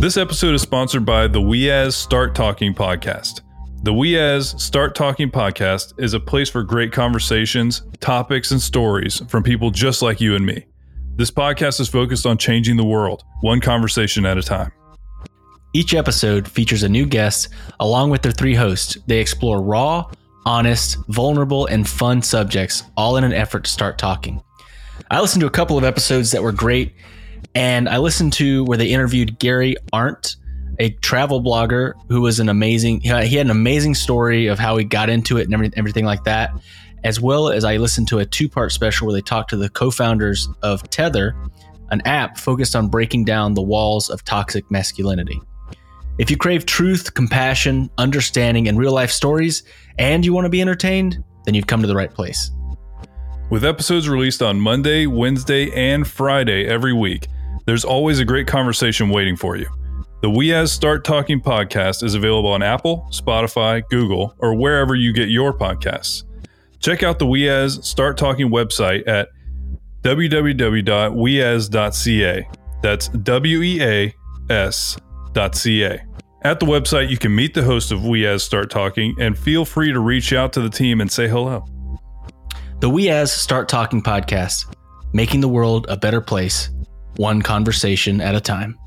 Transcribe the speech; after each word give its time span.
This 0.00 0.16
episode 0.16 0.54
is 0.54 0.62
sponsored 0.62 1.04
by 1.04 1.26
the 1.26 1.42
We 1.42 1.70
As 1.70 1.94
Start 1.94 2.34
Talking 2.34 2.72
podcast. 2.72 3.42
The 3.82 3.92
We 3.92 4.18
As 4.18 4.54
Start 4.56 4.94
Talking 4.94 5.30
podcast 5.30 5.92
is 6.02 6.14
a 6.14 6.18
place 6.18 6.48
for 6.48 6.62
great 6.62 6.90
conversations, 6.90 7.82
topics, 8.00 8.50
and 8.50 8.62
stories 8.62 9.20
from 9.28 9.42
people 9.42 9.70
just 9.70 10.00
like 10.00 10.18
you 10.18 10.34
and 10.36 10.46
me. 10.46 10.64
This 11.16 11.30
podcast 11.30 11.80
is 11.80 11.90
focused 11.90 12.24
on 12.24 12.38
changing 12.38 12.78
the 12.78 12.84
world, 12.84 13.24
one 13.42 13.60
conversation 13.60 14.24
at 14.24 14.38
a 14.38 14.42
time. 14.42 14.72
Each 15.74 15.92
episode 15.92 16.48
features 16.48 16.82
a 16.82 16.88
new 16.88 17.04
guest 17.04 17.50
along 17.78 18.08
with 18.08 18.22
their 18.22 18.32
three 18.32 18.54
hosts. 18.54 18.96
They 19.06 19.20
explore 19.20 19.60
raw, 19.62 20.10
honest, 20.46 20.96
vulnerable, 21.08 21.66
and 21.66 21.86
fun 21.86 22.22
subjects, 22.22 22.84
all 22.96 23.18
in 23.18 23.24
an 23.24 23.34
effort 23.34 23.64
to 23.64 23.70
start 23.70 23.98
talking. 23.98 24.42
I 25.10 25.20
listened 25.20 25.42
to 25.42 25.46
a 25.46 25.50
couple 25.50 25.76
of 25.76 25.84
episodes 25.84 26.30
that 26.30 26.42
were 26.42 26.52
great, 26.52 26.94
and 27.54 27.88
I 27.88 27.98
listened 27.98 28.32
to 28.34 28.64
where 28.64 28.78
they 28.78 28.88
interviewed 28.88 29.38
Gary 29.38 29.76
Arndt, 29.92 30.36
a 30.78 30.90
travel 30.90 31.42
blogger 31.42 31.94
who 32.08 32.20
was 32.20 32.40
an 32.40 32.48
amazing, 32.48 33.00
he 33.00 33.08
had 33.08 33.46
an 33.46 33.50
amazing 33.50 33.94
story 33.94 34.46
of 34.46 34.58
how 34.58 34.76
he 34.76 34.84
got 34.84 35.10
into 35.10 35.36
it 35.36 35.48
and 35.48 35.74
everything, 35.76 36.04
like 36.04 36.24
that, 36.24 36.52
as 37.04 37.20
well 37.20 37.48
as 37.48 37.64
I 37.64 37.76
listened 37.76 38.08
to 38.08 38.18
a 38.18 38.26
two 38.26 38.48
part 38.48 38.72
special 38.72 39.06
where 39.06 39.14
they 39.14 39.20
talked 39.20 39.50
to 39.50 39.56
the 39.56 39.68
co 39.68 39.90
founders 39.90 40.48
of 40.62 40.88
Tether, 40.90 41.34
an 41.90 42.00
app 42.04 42.38
focused 42.38 42.76
on 42.76 42.88
breaking 42.88 43.24
down 43.24 43.54
the 43.54 43.62
walls 43.62 44.08
of 44.08 44.24
toxic 44.24 44.70
masculinity. 44.70 45.40
If 46.18 46.30
you 46.30 46.36
crave 46.36 46.66
truth, 46.66 47.14
compassion, 47.14 47.90
understanding, 47.98 48.68
and 48.68 48.78
real 48.78 48.92
life 48.92 49.10
stories, 49.10 49.62
and 49.98 50.24
you 50.24 50.32
want 50.32 50.44
to 50.44 50.50
be 50.50 50.60
entertained, 50.60 51.22
then 51.44 51.54
you've 51.54 51.66
come 51.66 51.80
to 51.80 51.88
the 51.88 51.96
right 51.96 52.12
place. 52.12 52.50
With 53.50 53.64
episodes 53.64 54.08
released 54.08 54.42
on 54.42 54.60
Monday, 54.60 55.06
Wednesday, 55.06 55.72
and 55.72 56.06
Friday 56.06 56.66
every 56.66 56.92
week, 56.92 57.26
there's 57.70 57.84
always 57.84 58.18
a 58.18 58.24
great 58.24 58.48
conversation 58.48 59.10
waiting 59.10 59.36
for 59.36 59.54
you. 59.54 59.68
The 60.22 60.30
We 60.30 60.52
As 60.52 60.72
Start 60.72 61.04
Talking 61.04 61.40
podcast 61.40 62.02
is 62.02 62.16
available 62.16 62.50
on 62.50 62.64
Apple, 62.64 63.06
Spotify, 63.12 63.88
Google, 63.88 64.34
or 64.40 64.56
wherever 64.56 64.96
you 64.96 65.12
get 65.12 65.28
your 65.28 65.56
podcasts. 65.56 66.24
Check 66.80 67.04
out 67.04 67.20
the 67.20 67.28
We 67.28 67.48
As 67.48 67.86
Start 67.86 68.18
Talking 68.18 68.48
website 68.48 69.06
at 69.06 69.28
www.weas.ca. 70.02 70.88
That's 72.82 73.08
W 73.08 73.62
E 73.62 73.80
A 73.80 74.12
S.ca. 74.50 76.02
At 76.42 76.58
the 76.58 76.66
website, 76.66 77.08
you 77.08 77.18
can 77.18 77.32
meet 77.32 77.54
the 77.54 77.62
host 77.62 77.92
of 77.92 78.04
We 78.04 78.26
As 78.26 78.42
Start 78.42 78.68
Talking 78.68 79.14
and 79.20 79.38
feel 79.38 79.64
free 79.64 79.92
to 79.92 80.00
reach 80.00 80.32
out 80.32 80.52
to 80.54 80.60
the 80.60 80.70
team 80.70 81.00
and 81.00 81.12
say 81.12 81.28
hello. 81.28 81.64
The 82.80 82.90
We 82.90 83.10
As 83.10 83.32
Start 83.32 83.68
Talking 83.68 84.02
podcast, 84.02 84.74
making 85.12 85.40
the 85.40 85.48
world 85.48 85.86
a 85.88 85.96
better 85.96 86.20
place, 86.20 86.70
one 87.20 87.42
conversation 87.42 88.18
at 88.22 88.34
a 88.34 88.40
time. 88.40 88.78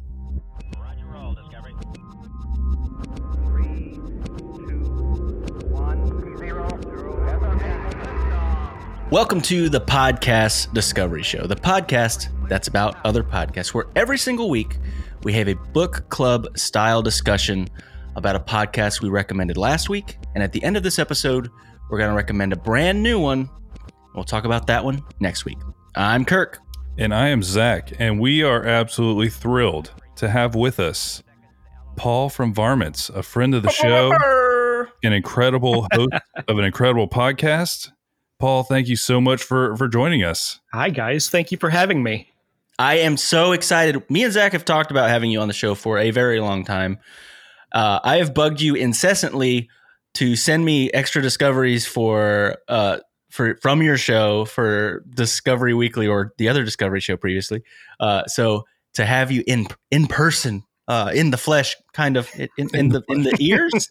Welcome 9.11 9.39
to 9.41 9.69
the 9.69 9.79
Podcast 9.79 10.73
Discovery 10.73 11.21
Show, 11.21 11.45
the 11.45 11.55
podcast 11.55 12.29
that's 12.49 12.67
about 12.67 12.95
other 13.05 13.23
podcasts, 13.23 13.71
where 13.71 13.85
every 13.95 14.17
single 14.17 14.49
week 14.49 14.79
we 15.21 15.31
have 15.33 15.47
a 15.47 15.53
book 15.53 16.09
club 16.09 16.57
style 16.57 17.03
discussion 17.03 17.67
about 18.15 18.35
a 18.35 18.39
podcast 18.39 19.03
we 19.03 19.09
recommended 19.09 19.57
last 19.57 19.89
week. 19.89 20.17
And 20.33 20.43
at 20.43 20.51
the 20.51 20.63
end 20.63 20.75
of 20.75 20.81
this 20.81 20.97
episode, 20.97 21.51
we're 21.91 21.99
going 21.99 22.09
to 22.09 22.15
recommend 22.15 22.51
a 22.51 22.55
brand 22.55 23.03
new 23.03 23.19
one. 23.19 23.47
We'll 24.15 24.23
talk 24.23 24.45
about 24.45 24.65
that 24.65 24.83
one 24.83 25.03
next 25.19 25.45
week. 25.45 25.59
I'm 25.93 26.25
Kirk. 26.25 26.62
And 26.95 27.11
I 27.11 27.29
am 27.29 27.41
Zach, 27.41 27.91
and 27.97 28.19
we 28.19 28.43
are 28.43 28.63
absolutely 28.63 29.27
thrilled 29.29 29.91
to 30.17 30.29
have 30.29 30.53
with 30.53 30.79
us 30.79 31.23
Paul 31.95 32.29
from 32.29 32.53
Varmints, 32.53 33.09
a 33.09 33.23
friend 33.23 33.55
of 33.55 33.63
the 33.63 33.71
show, 33.71 34.13
an 35.03 35.11
incredible 35.11 35.87
host 35.91 36.13
of 36.47 36.59
an 36.59 36.65
incredible 36.65 37.07
podcast. 37.07 37.89
Paul, 38.37 38.61
thank 38.61 38.87
you 38.87 38.95
so 38.95 39.19
much 39.19 39.41
for 39.41 39.75
for 39.75 39.87
joining 39.87 40.23
us. 40.23 40.59
Hi, 40.71 40.91
guys. 40.91 41.29
Thank 41.29 41.51
you 41.51 41.57
for 41.57 41.71
having 41.71 42.03
me. 42.03 42.31
I 42.77 42.99
am 42.99 43.17
so 43.17 43.53
excited. 43.53 44.07
Me 44.11 44.23
and 44.23 44.33
Zach 44.33 44.51
have 44.51 44.65
talked 44.65 44.91
about 44.91 45.09
having 45.09 45.31
you 45.31 45.39
on 45.39 45.47
the 45.47 45.53
show 45.53 45.73
for 45.73 45.97
a 45.97 46.11
very 46.11 46.39
long 46.39 46.63
time. 46.63 46.99
Uh, 47.71 47.99
I 48.03 48.17
have 48.17 48.35
bugged 48.35 48.61
you 48.61 48.75
incessantly 48.75 49.67
to 50.15 50.35
send 50.35 50.63
me 50.63 50.91
extra 50.91 51.23
discoveries 51.23 51.87
for 51.87 52.57
uh, 52.67 52.99
for 53.33 53.57
from 53.63 53.81
your 53.81 53.97
show 53.97 54.45
for 54.45 55.03
Discovery 55.09 55.73
Weekly 55.73 56.05
or 56.05 56.33
the 56.37 56.47
other 56.49 56.63
Discovery 56.63 56.99
show 56.99 57.17
previously. 57.17 57.63
Uh, 57.99 58.25
so 58.27 58.65
to 58.93 59.05
have 59.05 59.31
you 59.31 59.43
in 59.47 59.67
in 59.89 60.05
person, 60.05 60.63
uh, 60.87 61.11
in 61.15 61.31
the 61.31 61.37
flesh, 61.37 61.75
kind 61.93 62.15
of 62.15 62.29
in, 62.37 62.69
in 62.75 62.89
the 62.89 63.01
in 63.09 63.23
the 63.23 63.35
ears. 63.39 63.89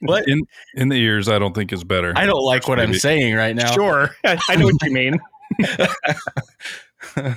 what? 0.00 0.28
In 0.28 0.42
in 0.74 0.90
the 0.90 0.96
ears, 0.96 1.26
I 1.28 1.38
don't 1.38 1.54
think 1.54 1.72
is 1.72 1.84
better. 1.84 2.12
I 2.14 2.26
don't 2.26 2.44
like 2.44 2.68
what 2.68 2.78
I'm 2.78 2.92
saying 2.92 3.34
right 3.34 3.56
now. 3.56 3.72
Sure. 3.72 4.10
I, 4.24 4.38
I 4.50 4.56
know 4.56 4.66
what 4.66 4.82
you 4.82 4.92
mean. 4.92 5.18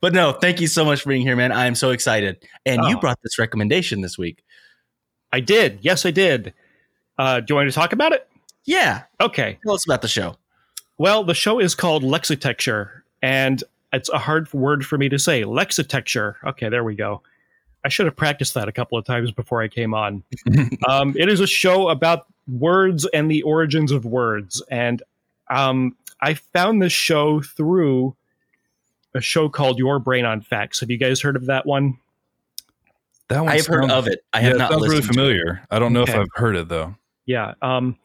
but 0.00 0.12
no, 0.12 0.32
thank 0.32 0.60
you 0.60 0.68
so 0.68 0.84
much 0.84 1.02
for 1.02 1.08
being 1.08 1.22
here, 1.22 1.34
man. 1.34 1.50
I 1.50 1.66
am 1.66 1.74
so 1.74 1.90
excited. 1.90 2.44
And 2.64 2.80
you 2.84 2.96
Oh. 2.96 3.00
brought 3.00 3.18
this 3.24 3.38
recommendation 3.40 4.02
this 4.02 4.16
week. 4.16 4.44
I 5.32 5.40
did. 5.40 5.78
Yes, 5.82 6.06
I 6.06 6.12
did. 6.12 6.54
Uh, 7.18 7.40
do 7.40 7.46
you 7.48 7.54
want 7.56 7.66
me 7.66 7.72
to 7.72 7.74
talk 7.74 7.92
about 7.92 8.12
it? 8.12 8.28
Yeah. 8.64 9.02
Okay. 9.20 9.58
Tell 9.64 9.74
us 9.74 9.84
about 9.84 10.02
the 10.02 10.08
show. 10.08 10.36
Well, 11.02 11.24
the 11.24 11.34
show 11.34 11.58
is 11.58 11.74
called 11.74 12.04
Lexitecture, 12.04 13.02
and 13.22 13.64
it's 13.92 14.08
a 14.10 14.18
hard 14.18 14.52
word 14.52 14.86
for 14.86 14.96
me 14.96 15.08
to 15.08 15.18
say. 15.18 15.42
Lexitecture. 15.42 16.36
Okay, 16.46 16.68
there 16.68 16.84
we 16.84 16.94
go. 16.94 17.22
I 17.84 17.88
should 17.88 18.06
have 18.06 18.14
practiced 18.14 18.54
that 18.54 18.68
a 18.68 18.72
couple 18.72 18.96
of 18.96 19.04
times 19.04 19.32
before 19.32 19.60
I 19.60 19.66
came 19.66 19.94
on. 19.94 20.22
um, 20.88 21.16
it 21.18 21.28
is 21.28 21.40
a 21.40 21.46
show 21.48 21.88
about 21.88 22.26
words 22.46 23.04
and 23.12 23.28
the 23.28 23.42
origins 23.42 23.90
of 23.90 24.04
words, 24.04 24.62
and 24.70 25.02
um, 25.50 25.96
I 26.20 26.34
found 26.34 26.80
this 26.80 26.92
show 26.92 27.40
through 27.42 28.14
a 29.12 29.20
show 29.20 29.48
called 29.48 29.80
Your 29.80 29.98
Brain 29.98 30.24
on 30.24 30.40
Facts. 30.40 30.78
Have 30.78 30.90
you 30.92 30.98
guys 30.98 31.20
heard 31.20 31.34
of 31.34 31.46
that 31.46 31.66
one? 31.66 31.98
that 33.26 33.40
one 33.40 33.48
I 33.48 33.56
have 33.56 33.66
heard 33.66 33.90
of 33.90 34.06
it. 34.06 34.24
I 34.32 34.38
yeah, 34.38 34.46
have 34.50 34.58
not 34.58 34.70
sounds 34.70 34.82
really 34.84 34.96
listened 34.98 35.14
to 35.14 35.20
it. 35.20 35.24
familiar. 35.24 35.66
I 35.68 35.80
don't 35.80 35.92
know 35.92 36.02
if 36.02 36.14
I've 36.14 36.28
heard 36.34 36.54
it 36.54 36.68
though. 36.68 36.94
Yeah, 37.26 37.54
um, 37.60 37.98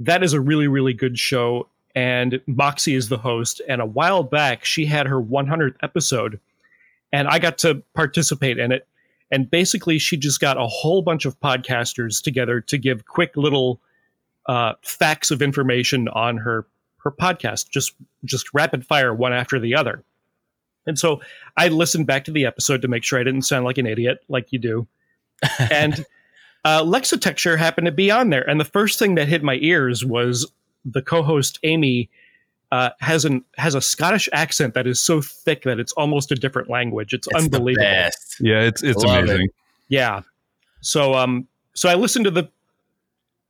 that 0.00 0.24
is 0.24 0.32
a 0.32 0.40
really, 0.40 0.66
really 0.66 0.92
good 0.92 1.16
show. 1.16 1.68
And 1.94 2.40
Moxie 2.46 2.94
is 2.94 3.08
the 3.08 3.18
host. 3.18 3.60
And 3.68 3.80
a 3.82 3.86
while 3.86 4.22
back, 4.22 4.64
she 4.64 4.86
had 4.86 5.06
her 5.06 5.20
100th 5.20 5.76
episode, 5.82 6.40
and 7.12 7.28
I 7.28 7.38
got 7.38 7.58
to 7.58 7.82
participate 7.94 8.58
in 8.58 8.72
it. 8.72 8.86
And 9.30 9.50
basically, 9.50 9.98
she 9.98 10.16
just 10.16 10.40
got 10.40 10.58
a 10.58 10.66
whole 10.66 11.02
bunch 11.02 11.24
of 11.24 11.38
podcasters 11.40 12.22
together 12.22 12.60
to 12.62 12.78
give 12.78 13.06
quick 13.06 13.36
little 13.36 13.80
uh, 14.46 14.74
facts 14.82 15.30
of 15.30 15.42
information 15.42 16.08
on 16.08 16.38
her 16.38 16.66
her 16.98 17.10
podcast, 17.10 17.68
just 17.70 17.94
just 18.24 18.52
rapid 18.54 18.86
fire, 18.86 19.12
one 19.12 19.32
after 19.32 19.58
the 19.58 19.74
other. 19.74 20.04
And 20.86 20.98
so 20.98 21.20
I 21.56 21.68
listened 21.68 22.06
back 22.06 22.24
to 22.24 22.32
the 22.32 22.46
episode 22.46 22.82
to 22.82 22.88
make 22.88 23.04
sure 23.04 23.18
I 23.18 23.24
didn't 23.24 23.42
sound 23.42 23.64
like 23.64 23.78
an 23.78 23.86
idiot, 23.86 24.18
like 24.28 24.52
you 24.52 24.58
do. 24.58 24.86
And 25.70 26.04
uh, 26.64 26.82
Lexitecture 26.82 27.58
happened 27.58 27.86
to 27.86 27.92
be 27.92 28.10
on 28.10 28.30
there, 28.30 28.48
and 28.48 28.60
the 28.60 28.64
first 28.64 28.98
thing 28.98 29.16
that 29.16 29.28
hit 29.28 29.42
my 29.42 29.58
ears 29.60 30.04
was 30.04 30.50
the 30.84 31.02
co-host 31.02 31.58
Amy 31.62 32.10
uh, 32.72 32.90
has 33.00 33.24
an 33.24 33.44
has 33.58 33.74
a 33.74 33.80
Scottish 33.80 34.28
accent 34.32 34.74
that 34.74 34.86
is 34.86 34.98
so 34.98 35.20
thick 35.20 35.62
that 35.64 35.78
it's 35.78 35.92
almost 35.92 36.32
a 36.32 36.34
different 36.34 36.70
language. 36.70 37.12
It's, 37.12 37.26
It's 37.26 37.36
the 37.36 37.44
unbelievable. 37.44 37.84
best. 37.84 38.36
Yeah, 38.40 38.60
it's 38.62 38.82
it's 38.82 39.04
Love 39.04 39.24
amazing. 39.24 39.48
Yeah. 39.88 40.22
So 40.80 41.14
um 41.14 41.46
so 41.74 41.88
I 41.88 41.94
listened 41.94 42.24
to 42.24 42.30
the 42.30 42.48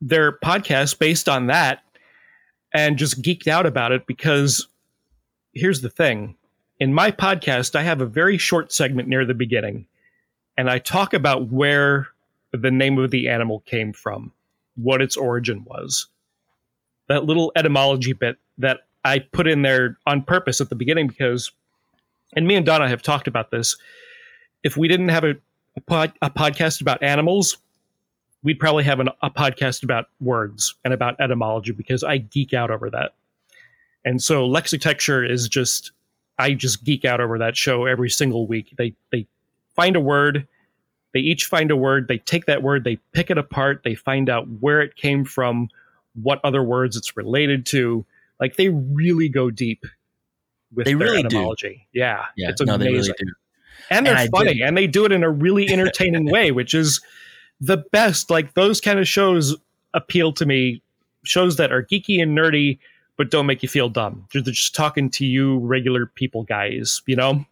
their 0.01 0.33
podcast 0.33 0.99
based 0.99 1.29
on 1.29 1.47
that 1.47 1.83
and 2.75 2.97
just 2.99 3.23
geeked 3.23 3.47
out 3.47 3.65
about 3.67 3.93
it 3.93 4.07
because 4.07 4.67
here's 5.55 5.81
the 5.83 5.91
thing. 5.91 6.35
In 6.81 6.93
my 6.93 7.13
podcast, 7.13 7.77
I 7.77 7.83
have 7.83 8.01
a 8.01 8.07
very 8.07 8.39
short 8.39 8.73
segment 8.73 9.09
near 9.09 9.25
the 9.25 9.35
beginning 9.35 9.87
and 10.57 10.69
I 10.69 10.79
talk 10.81 11.15
about 11.15 11.49
where 11.51 12.09
the 12.51 12.71
name 12.73 12.99
of 12.99 13.13
the 13.13 13.29
animal 13.29 13.61
came 13.61 13.93
from, 13.93 14.33
what 14.75 15.01
its 15.01 15.17
origin 15.17 15.65
was. 15.65 16.09
That 17.09 17.25
little 17.25 17.53
etymology 17.57 18.13
bit 18.13 18.39
that 18.59 18.81
I 19.05 19.19
put 19.19 19.47
in 19.47 19.63
there 19.63 19.99
on 20.07 20.23
purpose 20.23 20.61
at 20.61 20.69
the 20.69 20.77
beginning 20.77 21.09
because 21.09 21.51
and 22.35 22.47
me 22.47 22.55
and 22.55 22.65
Donna 22.65 22.89
have 22.89 23.03
talked 23.03 23.29
about 23.29 23.51
this. 23.51 23.77
If 24.63 24.77
we 24.77 24.89
didn't 24.89 25.09
have 25.09 25.25
a 25.25 25.35
a, 25.77 25.81
pod, 25.81 26.13
a 26.23 26.31
podcast 26.31 26.81
about 26.81 27.03
animals, 27.03 27.57
we'd 28.43 28.59
probably 28.59 28.85
have 28.85 29.01
an, 29.01 29.09
a 29.23 29.31
podcast 29.31 29.83
about 29.83 30.07
words 30.21 30.75
and 30.85 30.93
about 30.93 31.21
etymology 31.21 31.73
because 31.73 32.03
I 32.05 32.19
geek 32.19 32.53
out 32.53 32.71
over 32.71 32.91
that. 32.91 33.15
And 34.05 34.23
so 34.23 34.49
Lexitecture 34.49 35.29
is 35.29 35.49
just, 35.49 35.93
I 36.39 36.55
just 36.55 36.85
geek 36.85 37.05
out 37.05 37.21
over 37.21 37.39
that 37.39 37.57
show 37.57 37.87
every 37.87 38.11
single 38.11 38.47
week. 38.47 38.75
They 38.77 38.95
they 39.11 39.27
find 39.77 39.97
a 39.97 40.01
word, 40.01 40.49
they 41.15 41.21
each 41.21 41.47
find 41.47 41.71
a 41.71 41.77
word, 41.77 42.09
they 42.09 42.19
take 42.19 42.47
that 42.47 42.63
word, 42.63 42.85
they 42.85 42.97
pick 43.13 43.31
it 43.31 43.39
apart, 43.39 43.83
they 43.85 43.95
find 43.95 44.29
out 44.29 44.49
where 44.61 44.81
it 44.81 44.97
came 44.97 45.25
from, 45.25 45.69
what 46.15 46.41
other 46.45 46.63
words 46.63 46.97
it's 46.97 47.17
related 47.17 47.67
to. 47.67 48.05
Like 48.41 48.57
they 48.57 48.69
really 48.71 49.29
go 49.29 49.51
deep 49.51 49.85
with 50.75 50.85
They 50.87 50.95
their 50.95 50.99
really 51.07 51.23
do. 51.23 51.55
Yeah, 51.93 52.25
Yeah, 52.37 52.51
it's 52.51 52.61
no, 52.63 52.75
amazing. 52.75 52.93
they 52.93 52.99
really 52.99 53.15
do. 53.19 53.33
and 53.91 54.07
they're 54.07 54.17
And 54.17 54.31
funny 54.31 54.63
and 54.63 54.77
they 54.77 54.87
do 54.87 55.05
it 55.05 55.13
in 55.13 55.23
a 55.23 55.31
really 55.31 55.69
entertaining 55.73 56.31
way 56.31 56.51
which 56.51 56.75
is 56.75 57.01
the 57.61 57.77
best 57.93 58.31
like 58.31 58.55
those 58.55 58.81
kind 58.81 58.99
of 58.99 59.07
shows 59.07 59.55
appeal 59.95 60.33
to 60.33 60.47
me 60.47 60.83
shows 61.25 61.57
that 61.57 61.71
are 61.73 61.83
geeky 61.83 62.21
and 62.23 62.37
nerdy 62.37 62.79
but 63.17 63.31
don't 63.31 63.47
make 63.47 63.63
you 63.63 63.69
feel 63.69 63.89
dumb 63.89 64.27
they're 64.33 64.43
they're 64.43 64.53
just 64.55 64.75
talking 64.75 65.11
to 65.11 65.25
you 65.27 65.59
regular 65.59 66.07
people 66.07 66.43
guys 66.43 67.03
you 67.07 67.15
know 67.17 67.45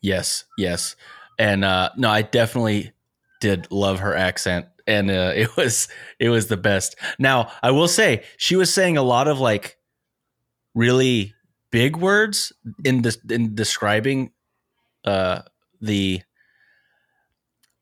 Yes, 0.00 0.44
yes. 0.56 0.94
And 1.38 1.64
uh 1.64 1.90
no, 1.96 2.08
I 2.10 2.22
definitely 2.22 2.92
did 3.40 3.66
love 3.70 4.00
her 4.00 4.14
accent 4.14 4.66
and 4.88 5.10
uh 5.10 5.32
it 5.36 5.56
was 5.56 5.88
it 6.18 6.30
was 6.30 6.48
the 6.48 6.56
best. 6.56 6.96
Now, 7.18 7.52
I 7.62 7.70
will 7.70 7.88
say 7.88 8.24
she 8.36 8.56
was 8.56 8.72
saying 8.72 8.96
a 8.96 9.02
lot 9.02 9.28
of 9.28 9.38
like 9.38 9.76
really 10.74 11.34
big 11.70 11.96
words 11.96 12.52
in 12.84 13.02
this 13.02 13.18
in 13.30 13.54
describing 13.54 14.32
uh 15.04 15.42
the 15.80 16.22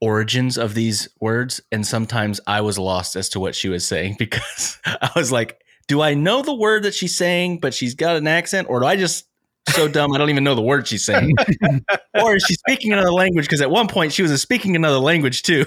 origins 0.01 0.59
of 0.59 0.75
these 0.75 1.09
words 1.21 1.61
and 1.73 1.87
sometimes 1.87 2.39
I 2.47 2.61
was 2.61 2.79
lost 2.79 3.17
as 3.17 3.31
to 3.31 3.41
what 3.41 3.55
she 3.55 3.69
was 3.71 3.87
saying 3.87 4.17
because 4.19 4.79
I 4.85 5.11
was 5.17 5.33
like 5.33 5.59
do 5.89 6.03
I 6.03 6.15
know 6.15 6.43
the 6.43 6.55
word 6.55 6.83
that 6.83 6.95
she's 6.95 7.17
saying 7.17 7.61
but 7.61 7.73
she's 7.73 7.95
got 7.95 8.17
an 8.17 8.27
accent 8.27 8.69
or 8.69 8.81
do 8.81 8.87
I 8.87 8.97
just 8.97 9.25
so 9.71 9.89
dumb 9.89 10.13
I 10.13 10.19
don't 10.19 10.29
even 10.29 10.45
know 10.45 10.55
the 10.55 10.61
word 10.61 10.87
she's 10.87 11.05
saying 11.05 11.35
or 12.23 12.37
is 12.37 12.45
she 12.47 12.55
speaking 12.55 12.93
another 12.93 13.13
language? 13.13 13.47
Because 13.47 13.61
at 13.61 13.71
one 13.71 13.89
point 13.89 14.13
she 14.13 14.23
was 14.23 14.41
speaking 14.41 14.77
another 14.77 14.99
language 14.99 15.43
too. 15.43 15.65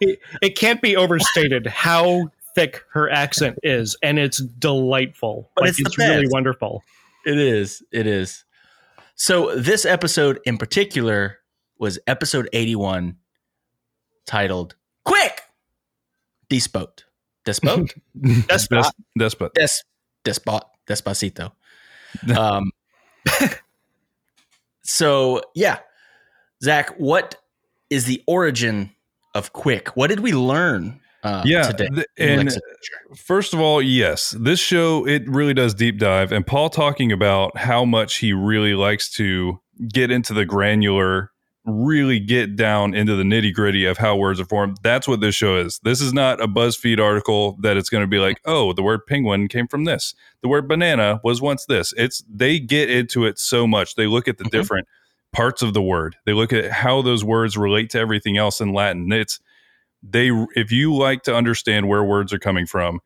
It, 0.00 0.18
it 0.42 0.56
can't 0.56 0.80
be 0.82 0.96
overstated 0.96 1.66
how 1.66 2.30
thick 2.54 2.82
her 2.92 3.10
accent 3.10 3.58
is 3.62 3.96
and 4.02 4.18
it's 4.18 4.38
delightful 4.38 5.50
But 5.54 5.62
like, 5.62 5.70
it's 5.70 5.80
it's 5.80 5.98
really 5.98 6.26
wonderful 6.28 6.82
It 7.26 7.38
is. 7.38 7.82
It 7.92 8.06
is. 8.06 8.44
So 9.14 9.54
this 9.56 9.84
episode 9.84 10.40
in 10.44 10.56
particular 10.56 11.38
was 11.78 11.98
episode 12.06 12.48
eighty-one, 12.52 13.16
titled 14.26 14.76
"Quick." 15.04 15.42
Despot. 16.48 17.04
Despot. 17.44 17.92
Despot. 18.48 18.92
Despot. 19.18 19.54
Des. 19.54 19.82
Despot. 20.24 20.62
Despacito. 20.86 21.52
Um. 22.34 22.70
so 24.82 25.42
yeah, 25.54 25.80
Zach, 26.62 26.94
what 26.96 27.36
is 27.90 28.06
the 28.06 28.22
origin 28.26 28.94
of 29.34 29.52
quick? 29.52 29.96
What 29.96 30.08
did 30.08 30.20
we 30.20 30.32
learn? 30.32 31.00
Uh, 31.22 31.42
Yeah, 31.44 31.62
today. 31.72 31.88
th- 31.92 32.06
and 32.16 32.56
First 33.16 33.52
of 33.52 33.60
all, 33.60 33.82
yes, 33.82 34.30
this 34.38 34.60
show 34.60 35.06
it 35.06 35.28
really 35.28 35.54
does 35.54 35.74
deep 35.74 35.98
dive, 35.98 36.30
and 36.32 36.46
Paul 36.46 36.70
talking 36.70 37.10
about 37.12 37.56
how 37.56 37.84
much 37.84 38.18
he 38.18 38.32
really 38.32 38.74
likes 38.74 39.10
to 39.14 39.60
get 39.92 40.10
into 40.12 40.32
the 40.32 40.44
granular, 40.44 41.32
really 41.64 42.20
get 42.20 42.54
down 42.56 42.94
into 42.94 43.14
the 43.16 43.24
nitty 43.24 43.52
gritty 43.52 43.84
of 43.84 43.98
how 43.98 44.16
words 44.16 44.40
are 44.40 44.44
formed. 44.44 44.78
That's 44.82 45.06
what 45.08 45.20
this 45.20 45.34
show 45.34 45.56
is. 45.56 45.80
This 45.82 46.00
is 46.00 46.12
not 46.14 46.40
a 46.40 46.46
BuzzFeed 46.46 47.00
article 47.00 47.58
that 47.62 47.76
it's 47.76 47.90
going 47.90 48.02
to 48.02 48.06
be 48.08 48.18
like, 48.18 48.40
oh, 48.44 48.72
the 48.72 48.82
word 48.82 49.04
penguin 49.06 49.48
came 49.48 49.66
from 49.68 49.84
this. 49.84 50.14
The 50.42 50.48
word 50.48 50.68
banana 50.68 51.20
was 51.24 51.42
once 51.42 51.66
this. 51.66 51.92
It's 51.96 52.22
they 52.32 52.58
get 52.60 52.90
into 52.90 53.24
it 53.26 53.38
so 53.40 53.66
much. 53.66 53.96
They 53.96 54.06
look 54.06 54.28
at 54.28 54.38
the 54.38 54.44
Mhm. 54.44 54.50
different 54.50 54.88
parts 55.32 55.62
of 55.62 55.74
the 55.74 55.82
word. 55.82 56.16
They 56.26 56.32
look 56.32 56.52
at 56.52 56.70
how 56.70 57.02
those 57.02 57.24
words 57.24 57.56
relate 57.56 57.90
to 57.90 57.98
everything 57.98 58.36
else 58.36 58.60
in 58.60 58.72
Latin. 58.72 59.12
It's 59.12 59.40
they 60.02 60.30
if 60.54 60.70
you 60.72 60.94
like 60.94 61.22
to 61.24 61.34
understand 61.34 61.88
where 61.88 62.04
words 62.04 62.32
are 62.32 62.38
coming 62.38 62.66
from 62.66 63.00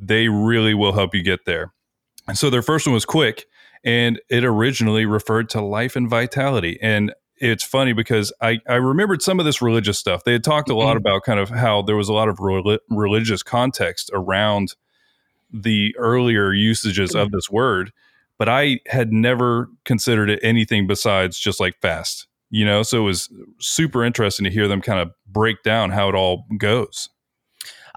they 0.00 0.28
really 0.28 0.74
will 0.74 0.92
help 0.92 1.14
you 1.14 1.22
get 1.22 1.44
there. 1.44 1.72
And 2.26 2.38
so 2.38 2.50
their 2.50 2.62
first 2.62 2.86
one 2.86 2.94
was 2.94 3.04
quick 3.04 3.46
and 3.84 4.20
it 4.28 4.44
originally 4.44 5.04
referred 5.04 5.48
to 5.50 5.60
life 5.60 5.94
and 5.94 6.08
vitality. 6.08 6.78
And 6.80 7.12
it's 7.36 7.64
funny 7.64 7.92
because 7.92 8.32
I, 8.40 8.60
I 8.68 8.74
remembered 8.74 9.22
some 9.22 9.38
of 9.38 9.46
this 9.46 9.62
religious 9.62 9.98
stuff. 9.98 10.24
They 10.24 10.32
had 10.32 10.44
talked 10.44 10.68
a 10.68 10.74
lot 10.74 10.90
mm-hmm. 10.90 10.98
about 10.98 11.22
kind 11.24 11.40
of 11.40 11.50
how 11.50 11.82
there 11.82 11.96
was 11.96 12.08
a 12.08 12.12
lot 12.12 12.28
of 12.28 12.38
reli- 12.38 12.78
religious 12.88 13.42
context 13.42 14.10
around 14.12 14.74
the 15.52 15.94
earlier 15.98 16.52
usages 16.52 17.14
of 17.14 17.28
mm-hmm. 17.28 17.36
this 17.36 17.50
word 17.50 17.92
but 18.40 18.48
i 18.48 18.80
had 18.86 19.12
never 19.12 19.68
considered 19.84 20.28
it 20.28 20.40
anything 20.42 20.88
besides 20.88 21.38
just 21.38 21.60
like 21.60 21.80
fast 21.80 22.26
you 22.50 22.64
know 22.64 22.82
so 22.82 22.98
it 22.98 23.04
was 23.04 23.28
super 23.60 24.04
interesting 24.04 24.42
to 24.42 24.50
hear 24.50 24.66
them 24.66 24.82
kind 24.82 24.98
of 24.98 25.12
break 25.28 25.62
down 25.62 25.90
how 25.90 26.08
it 26.08 26.16
all 26.16 26.46
goes 26.58 27.08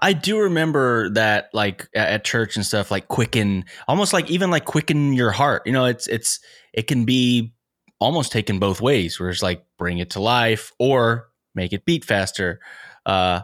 I 0.00 0.12
do 0.12 0.38
remember 0.38 1.08
that, 1.10 1.48
like 1.54 1.88
at 1.94 2.24
church 2.24 2.56
and 2.56 2.66
stuff, 2.66 2.90
like 2.90 3.08
quicken, 3.08 3.64
almost 3.88 4.12
like 4.12 4.30
even 4.30 4.50
like 4.50 4.64
quicken 4.64 5.12
your 5.12 5.30
heart. 5.30 5.62
You 5.64 5.72
know, 5.72 5.86
it's 5.86 6.06
it's 6.08 6.40
it 6.74 6.88
can 6.88 7.04
be 7.04 7.54
almost 8.00 8.32
taken 8.32 8.58
both 8.58 8.80
ways, 8.80 9.18
where 9.18 9.30
it's 9.30 9.42
like 9.42 9.64
bring 9.78 9.98
it 9.98 10.10
to 10.10 10.20
life 10.20 10.72
or 10.78 11.28
make 11.54 11.72
it 11.72 11.84
beat 11.84 12.04
faster. 12.04 12.60
Uh, 13.06 13.40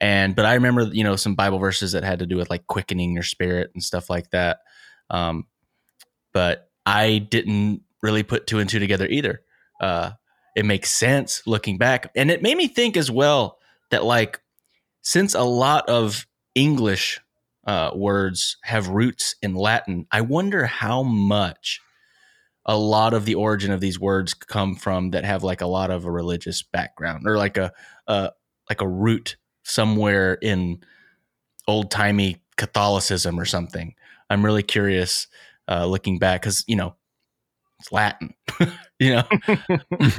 and 0.00 0.36
but 0.36 0.44
I 0.44 0.54
remember, 0.54 0.82
you 0.82 1.02
know, 1.02 1.16
some 1.16 1.34
Bible 1.34 1.58
verses 1.58 1.92
that 1.92 2.04
had 2.04 2.18
to 2.18 2.26
do 2.26 2.36
with 2.36 2.50
like 2.50 2.66
quickening 2.66 3.12
your 3.12 3.22
spirit 3.22 3.70
and 3.74 3.82
stuff 3.82 4.10
like 4.10 4.30
that. 4.30 4.58
Um, 5.10 5.46
but 6.34 6.68
I 6.84 7.18
didn't 7.18 7.82
really 8.02 8.22
put 8.22 8.46
two 8.46 8.58
and 8.58 8.68
two 8.68 8.78
together 8.78 9.06
either. 9.06 9.40
Uh, 9.80 10.10
it 10.54 10.66
makes 10.66 10.90
sense 10.90 11.42
looking 11.46 11.78
back, 11.78 12.10
and 12.14 12.30
it 12.30 12.42
made 12.42 12.56
me 12.56 12.68
think 12.68 12.98
as 12.98 13.10
well 13.10 13.58
that 13.90 14.04
like 14.04 14.40
since 15.00 15.34
a 15.34 15.42
lot 15.42 15.88
of 15.88 16.26
English 16.54 17.20
uh, 17.66 17.90
words 17.94 18.58
have 18.62 18.88
roots 18.88 19.36
in 19.40 19.54
Latin, 19.54 20.06
I 20.12 20.20
wonder 20.20 20.66
how 20.66 21.02
much 21.02 21.80
a 22.66 22.76
lot 22.76 23.14
of 23.14 23.24
the 23.24 23.34
origin 23.34 23.72
of 23.72 23.80
these 23.80 24.00
words 24.00 24.34
come 24.34 24.74
from 24.74 25.10
that 25.10 25.24
have 25.24 25.42
like 25.42 25.60
a 25.60 25.66
lot 25.66 25.90
of 25.90 26.04
a 26.04 26.10
religious 26.10 26.62
background 26.62 27.26
or 27.26 27.36
like 27.36 27.56
a 27.56 27.72
uh, 28.08 28.30
like 28.68 28.80
a 28.80 28.88
root 28.88 29.36
somewhere 29.62 30.34
in 30.34 30.82
old 31.66 31.90
timey 31.90 32.42
Catholicism 32.56 33.38
or 33.38 33.44
something. 33.44 33.94
I'm 34.30 34.44
really 34.44 34.62
curious 34.62 35.26
uh, 35.68 35.86
looking 35.86 36.18
back 36.18 36.42
because 36.42 36.64
you 36.66 36.76
know 36.76 36.94
it's 37.80 37.92
Latin, 37.92 38.34
you 38.98 39.16
know. 39.16 39.24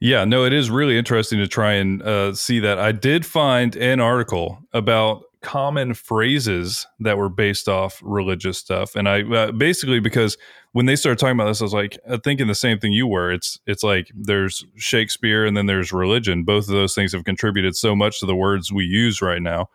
Yeah, 0.00 0.24
no, 0.24 0.44
it 0.44 0.52
is 0.52 0.70
really 0.70 0.96
interesting 0.96 1.40
to 1.40 1.48
try 1.48 1.72
and 1.72 2.00
uh, 2.02 2.32
see 2.34 2.60
that. 2.60 2.78
I 2.78 2.92
did 2.92 3.26
find 3.26 3.74
an 3.74 3.98
article 3.98 4.60
about 4.72 5.24
common 5.42 5.94
phrases 5.94 6.86
that 7.00 7.18
were 7.18 7.28
based 7.28 7.68
off 7.68 8.00
religious 8.04 8.58
stuff, 8.58 8.94
and 8.94 9.08
I 9.08 9.22
uh, 9.22 9.52
basically 9.52 9.98
because 9.98 10.36
when 10.70 10.86
they 10.86 10.94
started 10.94 11.18
talking 11.18 11.34
about 11.34 11.48
this, 11.48 11.60
I 11.60 11.64
was 11.64 11.74
like 11.74 11.98
uh, 12.08 12.18
thinking 12.22 12.46
the 12.46 12.54
same 12.54 12.78
thing 12.78 12.92
you 12.92 13.08
were. 13.08 13.32
It's 13.32 13.58
it's 13.66 13.82
like 13.82 14.08
there's 14.14 14.64
Shakespeare 14.76 15.44
and 15.44 15.56
then 15.56 15.66
there's 15.66 15.92
religion. 15.92 16.44
Both 16.44 16.68
of 16.68 16.74
those 16.74 16.94
things 16.94 17.12
have 17.12 17.24
contributed 17.24 17.74
so 17.74 17.96
much 17.96 18.20
to 18.20 18.26
the 18.26 18.36
words 18.36 18.72
we 18.72 18.84
use 18.84 19.20
right 19.20 19.42
now, 19.42 19.68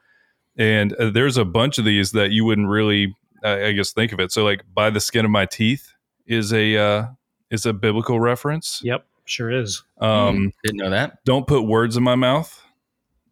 and 0.56 0.94
uh, 0.94 1.10
there's 1.10 1.36
a 1.38 1.46
bunch 1.46 1.80
of 1.80 1.84
these 1.84 2.14
that 2.14 2.32
you 2.32 2.46
wouldn't 2.46 2.70
really, 2.70 3.14
uh, 3.44 3.58
I 3.68 3.72
guess, 3.74 3.92
think 3.92 4.12
of 4.14 4.20
it. 4.20 4.32
So 4.32 4.44
like 4.44 4.64
by 4.74 4.90
the 4.90 5.00
skin 5.00 5.26
of 5.26 5.32
my 5.32 5.46
teeth 5.46 5.92
is 6.26 6.54
a 6.54 6.78
uh, 6.78 7.06
is 7.50 7.66
a 7.66 7.74
biblical 7.74 8.20
reference. 8.20 8.80
yep 8.84 9.06
sure 9.26 9.50
is 9.52 9.84
Um, 10.00 10.52
Didn't 10.64 10.80
know 10.80 10.90
that. 10.90 11.24
don't 11.26 11.48
put 11.48 11.62
words 11.64 11.96
in 11.98 12.04
my 12.04 12.16
mouth 12.16 12.62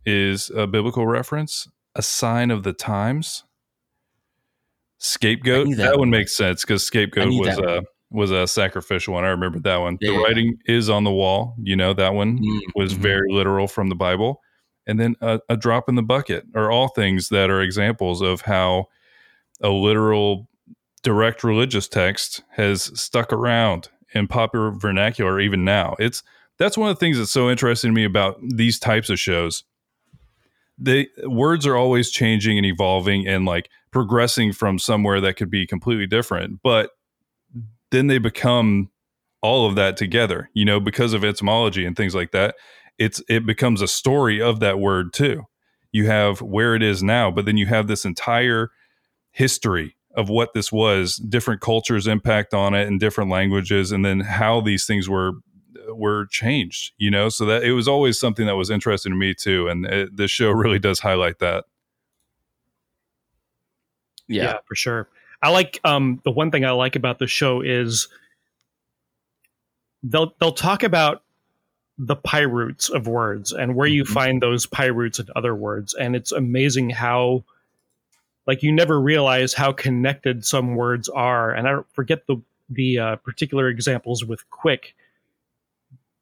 is 0.05 0.49
a 0.51 0.65
biblical 0.67 1.05
reference. 1.07 1.67
A 1.95 2.01
sign 2.01 2.49
of 2.51 2.63
the 2.63 2.71
times. 2.73 3.43
Scapegoat. 4.99 5.67
That, 5.69 5.77
that 5.77 5.89
one 5.91 5.99
one. 5.99 6.09
makes 6.11 6.35
sense 6.35 6.61
because 6.63 6.85
scapegoat 6.85 7.29
was 7.33 7.55
that 7.57 7.65
a 7.65 7.83
was 8.11 8.29
a 8.31 8.45
sacrificial 8.45 9.13
one. 9.15 9.23
I 9.23 9.29
remember 9.29 9.59
that 9.59 9.77
one. 9.77 9.97
Yeah, 10.01 10.11
the 10.11 10.17
writing 10.19 10.59
is 10.65 10.89
on 10.89 11.03
the 11.05 11.11
wall. 11.11 11.55
You 11.61 11.75
know 11.75 11.93
that 11.93 12.13
one 12.13 12.39
Mm, 12.39 12.59
was 12.75 12.93
mhm. 12.93 12.97
very 12.97 13.31
literal 13.31 13.67
from 13.67 13.89
the 13.89 13.95
Bible. 13.95 14.41
And 14.87 14.99
then 14.99 15.15
a, 15.21 15.39
a 15.49 15.55
drop 15.57 15.87
in 15.89 15.95
the 15.95 16.03
bucket 16.03 16.45
are 16.55 16.69
all 16.71 16.87
things 16.89 17.29
that 17.29 17.49
are 17.49 17.61
examples 17.61 18.21
of 18.21 18.41
how 18.41 18.87
a 19.61 19.69
literal 19.69 20.47
direct 21.03 21.43
religious 21.43 21.87
text 21.87 22.43
has 22.51 22.83
stuck 22.99 23.33
around 23.33 23.89
in 24.13 24.27
popular 24.27 24.71
vernacular 24.71 25.39
even 25.39 25.63
now. 25.63 25.95
It's 25.99 26.23
that's 26.57 26.77
one 26.77 26.89
of 26.89 26.95
the 26.95 26.99
things 26.99 27.17
that's 27.17 27.31
so 27.31 27.49
interesting 27.49 27.89
to 27.89 27.95
me 27.95 28.03
about 28.03 28.39
these 28.41 28.77
types 28.77 29.09
of 29.09 29.19
shows. 29.19 29.63
The 30.77 31.07
words 31.23 31.65
are 31.65 31.75
always 31.75 32.11
changing 32.11 32.57
and 32.57 32.65
evolving 32.65 33.27
and 33.27 33.45
like 33.45 33.69
progressing 33.91 34.53
from 34.53 34.79
somewhere 34.79 35.21
that 35.21 35.35
could 35.35 35.49
be 35.49 35.65
completely 35.65 36.07
different, 36.07 36.59
but 36.63 36.91
then 37.91 38.07
they 38.07 38.17
become 38.17 38.89
all 39.41 39.67
of 39.67 39.75
that 39.75 39.97
together, 39.97 40.49
you 40.53 40.65
know, 40.65 40.79
because 40.79 41.13
of 41.13 41.23
etymology 41.23 41.85
and 41.85 41.95
things 41.95 42.15
like 42.15 42.31
that. 42.31 42.55
It's 42.97 43.21
it 43.27 43.45
becomes 43.45 43.81
a 43.81 43.87
story 43.87 44.41
of 44.41 44.59
that 44.59 44.79
word 44.79 45.13
too. 45.13 45.45
You 45.91 46.07
have 46.07 46.41
where 46.41 46.75
it 46.75 46.83
is 46.83 47.01
now, 47.03 47.31
but 47.31 47.45
then 47.45 47.57
you 47.57 47.65
have 47.65 47.87
this 47.87 48.05
entire 48.05 48.69
history 49.31 49.95
of 50.15 50.29
what 50.29 50.53
this 50.53 50.71
was, 50.71 51.15
different 51.15 51.61
cultures 51.61 52.05
impact 52.07 52.53
on 52.53 52.73
it 52.73 52.87
and 52.87 52.99
different 52.99 53.29
languages, 53.29 53.91
and 53.91 54.03
then 54.05 54.19
how 54.19 54.61
these 54.61 54.85
things 54.85 55.07
were 55.09 55.31
were 55.93 56.25
changed. 56.27 56.91
You 56.97 57.11
know, 57.11 57.29
so 57.29 57.45
that 57.45 57.63
it 57.63 57.73
was 57.73 57.87
always 57.87 58.19
something 58.19 58.45
that 58.45 58.55
was 58.55 58.69
interesting 58.69 59.11
to 59.13 59.17
me 59.17 59.33
too, 59.33 59.67
and 59.67 59.85
it, 59.85 60.15
this 60.17 60.31
show 60.31 60.49
really 60.51 60.79
does 60.79 60.99
highlight 60.99 61.39
that. 61.39 61.65
Yeah. 64.27 64.57
for 64.65 64.75
sure. 64.75 65.07
I 65.41 65.49
like 65.49 65.79
um 65.83 66.21
the 66.23 66.31
one 66.31 66.51
thing 66.51 66.63
I 66.65 66.71
like 66.71 66.95
about 66.95 67.19
the 67.19 67.27
show 67.27 67.61
is 67.61 68.07
they'll 70.03 70.33
they'll 70.39 70.51
talk 70.53 70.83
about 70.83 71.23
the 71.97 72.15
PIE 72.15 72.39
roots 72.41 72.89
of 72.89 73.07
words 73.07 73.51
and 73.51 73.75
where 73.75 73.87
you 73.87 74.03
Mhm. 74.03 74.07
find 74.13 74.41
those 74.41 74.65
PIE 74.65 74.85
roots 74.87 75.19
in 75.19 75.27
other 75.35 75.53
words, 75.53 75.93
and 75.93 76.15
it's 76.15 76.31
amazing 76.31 76.89
how 76.91 77.43
like 78.47 78.63
you 78.63 78.71
never 78.71 78.99
realize 78.99 79.53
how 79.53 79.71
connected 79.71 80.45
some 80.45 80.75
words 80.75 81.09
are. 81.09 81.51
And 81.51 81.67
I 81.67 81.71
don't 81.71 81.91
forget 81.91 82.27
the 82.27 82.41
the 82.69 82.99
uh, 82.99 83.15
particular 83.17 83.67
examples 83.67 84.23
with 84.23 84.49
quick, 84.49 84.95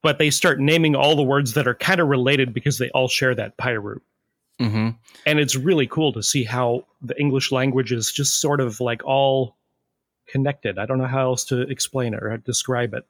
but 0.02 0.18
they 0.18 0.32
start 0.32 0.60
naming 0.60 0.96
all 0.96 1.16
the 1.16 1.24
words 1.24 1.54
that 1.54 1.68
are 1.68 1.76
kind 1.76 2.00
of 2.00 2.08
related 2.08 2.54
because 2.54 2.80
they 2.80 2.90
all 2.90 3.08
share 3.08 3.36
that 3.36 3.58
PIE 3.58 3.72
root 3.72 4.04
hmm 4.60 4.90
and 5.26 5.40
it's 5.40 5.56
really 5.56 5.88
cool 5.88 6.12
to 6.12 6.22
see 6.22 6.44
how 6.44 6.86
the 7.02 7.18
English 7.20 7.52
language 7.52 7.92
is 7.94 8.12
just 8.12 8.42
sort 8.42 8.60
of 8.60 8.82
like 8.82 9.04
all 9.06 9.56
connected. 10.30 10.78
I 10.78 10.86
don't 10.86 10.98
know 10.98 11.08
how 11.08 11.30
else 11.30 11.44
to 11.46 11.62
explain 11.62 12.14
it 12.14 12.24
or 12.24 12.38
describe 12.38 12.94
it. 12.94 13.06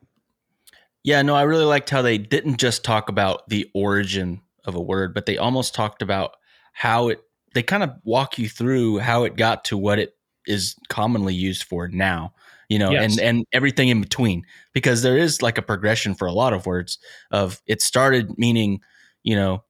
Yeah, 1.04 1.22
no, 1.22 1.36
I 1.36 1.44
really 1.44 1.66
liked 1.66 1.90
how 1.90 2.02
they 2.02 2.18
didn't 2.18 2.58
just 2.58 2.84
talk 2.84 3.10
about 3.10 3.48
the 3.50 3.70
origin 3.74 4.42
of 4.66 4.76
a 4.76 4.82
word, 4.82 5.14
but 5.14 5.26
they 5.26 5.38
almost 5.38 5.74
talked 5.74 6.02
about 6.02 6.36
how 6.74 7.10
it, 7.10 7.22
they 7.54 7.64
kind 7.64 7.84
of 7.84 7.92
walk 8.04 8.38
you 8.38 8.50
through 8.50 9.00
how 9.00 9.24
it 9.24 9.36
got 9.36 9.66
to 9.66 9.78
what 9.78 10.00
it 10.00 10.16
is 10.46 10.76
commonly 10.90 11.34
used 11.34 11.64
for 11.64 11.88
now, 11.88 12.34
you 12.70 12.80
know, 12.80 12.92
Yes. 12.92 13.18
and, 13.18 13.20
and 13.22 13.46
everything 13.54 13.90
in 13.90 14.02
between, 14.02 14.46
because 14.74 15.02
there 15.02 15.18
is 15.18 15.42
like 15.42 15.58
a 15.58 15.62
progression 15.64 16.16
for 16.16 16.28
a 16.28 16.32
lot 16.34 16.54
of 16.54 16.66
words 16.66 16.98
of 17.32 17.62
it 17.68 17.82
started 17.82 18.38
meaning, 18.38 18.82
you 19.24 19.36
know, 19.36 19.64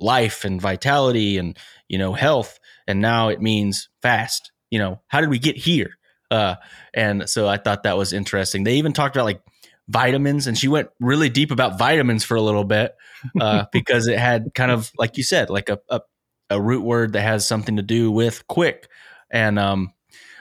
life 0.00 0.44
and 0.44 0.60
vitality 0.60 1.38
and, 1.38 1.58
you 1.88 1.98
know, 1.98 2.12
health. 2.12 2.58
And 2.86 3.00
now 3.00 3.28
it 3.28 3.40
means 3.42 3.88
fast, 4.00 4.52
you 4.70 4.78
know, 4.78 5.00
how 5.08 5.20
did 5.20 5.30
we 5.30 5.38
get 5.38 5.56
here? 5.56 5.98
Uh, 6.30 6.56
and 6.94 7.28
so 7.28 7.48
I 7.48 7.56
thought 7.56 7.82
that 7.82 7.96
was 7.96 8.12
interesting. 8.12 8.64
They 8.64 8.76
even 8.76 8.92
talked 8.92 9.16
about 9.16 9.24
like 9.24 9.40
vitamins, 9.88 10.46
and 10.46 10.56
she 10.56 10.68
went 10.68 10.90
really 11.00 11.30
deep 11.30 11.50
about 11.50 11.78
vitamins 11.78 12.22
for 12.22 12.36
a 12.36 12.42
little 12.42 12.64
bit 12.64 12.94
uh, 13.40 13.64
because 13.72 14.06
it 14.06 14.18
had 14.18 14.54
kind 14.54 14.70
of 14.70 14.92
like 14.98 15.16
you 15.16 15.22
said, 15.22 15.48
like 15.50 15.68
a, 15.70 15.78
a 15.88 16.00
a 16.50 16.60
root 16.60 16.82
word 16.82 17.12
that 17.12 17.22
has 17.22 17.46
something 17.46 17.76
to 17.76 17.82
do 17.82 18.10
with 18.10 18.46
quick. 18.48 18.88
And 19.30 19.58
um, 19.58 19.92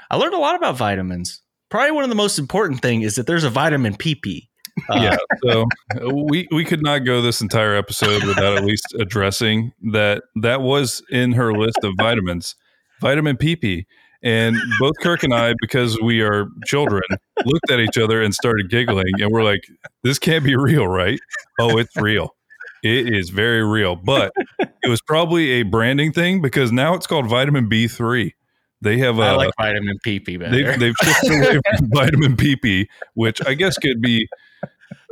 I 0.10 0.18
learned 0.18 0.34
a 0.34 0.40
lot 0.40 0.56
about 0.56 0.78
vitamins. 0.78 1.42
Probably 1.70 1.92
one 1.92 2.04
of 2.04 2.10
the 2.10 2.16
most 2.16 2.40
important 2.40 2.82
thing 2.82 3.02
is 3.02 3.16
that 3.16 3.28
there's 3.28 3.44
a 3.44 3.50
vitamin 3.50 3.96
PP. 3.96 4.48
Uh, 4.90 5.00
yeah. 5.02 5.18
So 5.44 5.66
uh, 5.96 6.14
we 6.14 6.48
we 6.52 6.64
could 6.64 6.84
not 6.84 7.00
go 7.00 7.22
this 7.22 7.42
entire 7.42 7.76
episode 7.76 8.24
without 8.24 8.58
at 8.58 8.64
least 8.64 8.86
addressing 9.00 9.72
that 9.92 10.24
that 10.42 10.62
was 10.62 11.02
in 11.10 11.32
her 11.34 11.52
list 11.52 11.80
of 11.84 11.94
vitamins, 11.98 12.56
vitamin 13.02 13.38
PP. 13.38 13.86
And 14.24 14.56
both 14.80 14.94
Kirk 15.02 15.24
and 15.24 15.34
I, 15.34 15.54
because 15.62 16.00
we 16.02 16.22
are 16.22 16.48
children, 16.66 17.04
looked 17.46 17.72
at 17.72 17.80
each 17.80 17.98
other 17.98 18.22
and 18.22 18.34
started 18.34 18.70
giggling, 18.70 19.14
and 19.20 19.32
we're 19.32 19.44
like, 19.44 19.62
"This 20.04 20.20
can't 20.20 20.44
be 20.44 20.56
real, 20.56 20.88
right?" 20.88 21.20
Oh, 21.60 21.78
it's 21.78 21.96
real. 21.98 22.36
It 22.84 23.14
is 23.14 23.30
very 23.30 23.64
real, 23.64 23.96
but 23.96 24.32
it 24.60 24.90
was 24.90 25.02
probably 25.02 25.52
a 25.52 25.64
branding 25.64 26.12
thing 26.12 26.42
because 26.42 26.72
now 26.72 26.94
it's 26.94 27.08
called 27.08 27.28
vitamin 27.28 27.68
B 27.70 27.88
three. 27.88 28.36
They 28.82 28.98
have 29.00 29.20
I 29.20 29.30
uh, 29.30 29.38
like 29.38 29.52
vitamin 29.58 29.98
PP 30.06 30.40
better. 30.40 30.52
they've 30.52 30.80
they've 30.80 30.96
shifted 31.02 31.32
away 31.32 31.60
from 31.78 31.90
vitamin 31.94 32.36
PP, 32.36 32.88
which 33.16 33.46
I 33.46 33.54
guess 33.56 33.78
could 33.78 34.02
be 34.02 34.28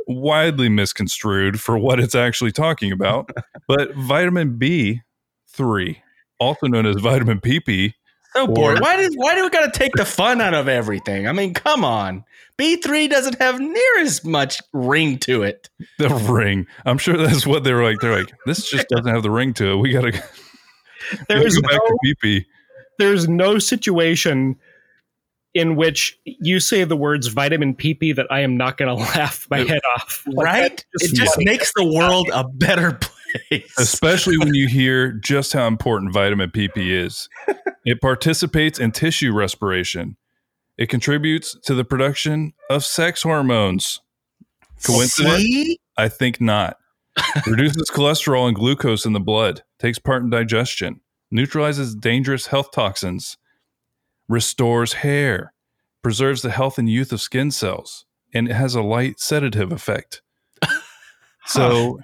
widely 0.06 0.68
misconstrued 0.68 1.60
for 1.60 1.76
what 1.76 1.98
it's 1.98 2.14
actually 2.14 2.52
talking 2.52 2.92
about. 2.92 3.30
But 3.66 3.94
vitamin 3.94 4.56
B 4.56 5.02
three, 5.48 6.02
also 6.38 6.66
known 6.66 6.86
as 6.86 6.96
vitamin 6.96 7.40
PP, 7.40 7.94
Oh, 8.36 8.46
so 8.46 8.52
boring. 8.52 8.80
Why 8.80 8.96
did 8.96 9.12
why 9.16 9.34
do 9.34 9.42
we 9.44 9.50
got 9.50 9.72
to 9.72 9.78
take 9.78 9.92
the 9.94 10.04
fun 10.04 10.40
out 10.40 10.54
of 10.54 10.68
everything? 10.68 11.26
I 11.28 11.32
mean, 11.32 11.54
come 11.54 11.84
on. 11.84 12.24
B 12.56 12.76
three 12.76 13.06
doesn't 13.08 13.38
have 13.40 13.60
near 13.60 13.98
as 14.00 14.24
much 14.24 14.60
ring 14.72 15.18
to 15.20 15.42
it. 15.42 15.68
the 15.98 16.08
ring. 16.08 16.66
I'm 16.84 16.98
sure 16.98 17.16
that's 17.16 17.46
what 17.46 17.64
they 17.64 17.72
were 17.72 17.84
like. 17.84 18.00
They're 18.00 18.16
like, 18.18 18.32
this 18.46 18.68
just 18.70 18.88
doesn't 18.88 19.12
have 19.12 19.22
the 19.22 19.30
ring 19.30 19.52
to 19.54 19.72
it. 19.72 19.76
We 19.76 19.92
got 19.92 20.02
to 20.02 20.12
There 21.28 21.46
is 21.46 21.56
go 21.58 21.68
back 21.68 21.80
no, 21.88 21.96
to 21.96 22.14
PP. 22.24 22.44
there's 22.98 23.28
no 23.28 23.58
situation 23.58 24.56
in 25.54 25.76
which 25.76 26.18
you 26.24 26.60
say 26.60 26.84
the 26.84 26.96
words 26.96 27.28
vitamin 27.28 27.74
PP 27.74 28.16
that 28.16 28.26
I 28.30 28.40
am 28.40 28.56
not 28.56 28.76
going 28.76 28.88
to 28.96 29.02
laugh 29.02 29.46
my 29.50 29.58
head 29.58 29.80
off. 29.96 30.22
Like, 30.26 30.44
Right? 30.46 30.84
that's 30.94 31.12
It 31.12 31.16
just 31.16 31.34
funny. 31.34 31.44
makes 31.44 31.72
the 31.76 31.84
world 31.84 32.28
a 32.32 32.44
better 32.48 32.92
place. 32.92 33.12
Especially 33.78 34.38
when 34.38 34.54
you 34.54 34.68
hear 34.68 35.12
just 35.12 35.52
how 35.52 35.66
important 35.66 36.12
vitamin 36.12 36.50
PP 36.50 36.90
is. 36.90 37.28
It 37.84 38.00
participates 38.00 38.78
in 38.78 38.92
tissue 38.92 39.32
respiration. 39.32 40.16
It 40.76 40.88
contributes 40.88 41.56
to 41.64 41.74
the 41.74 41.84
production 41.84 42.52
of 42.68 42.84
sex 42.84 43.22
hormones. 43.22 44.00
Coincidence? 44.82 45.42
See? 45.42 45.78
I 45.96 46.08
think 46.08 46.40
not. 46.40 46.76
Reduces 47.46 47.90
cholesterol 47.90 48.46
and 48.46 48.54
glucose 48.54 49.06
in 49.06 49.14
the 49.14 49.20
blood, 49.20 49.62
takes 49.78 49.98
part 49.98 50.22
in 50.22 50.30
digestion, 50.30 51.00
neutralizes 51.30 51.94
dangerous 51.94 52.48
health 52.48 52.72
toxins, 52.72 53.38
restores 54.28 54.94
hair, 54.94 55.54
preserves 56.02 56.42
the 56.42 56.50
health 56.50 56.78
and 56.78 56.90
youth 56.90 57.12
of 57.12 57.20
skin 57.20 57.50
cells, 57.50 58.04
and 58.34 58.48
it 58.48 58.54
has 58.54 58.74
a 58.74 58.82
light 58.82 59.18
sedative 59.18 59.72
effect. 59.72 60.22
So, 61.48 62.00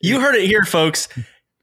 You 0.00 0.20
heard 0.20 0.34
it 0.34 0.46
here, 0.46 0.64
folks. 0.64 1.08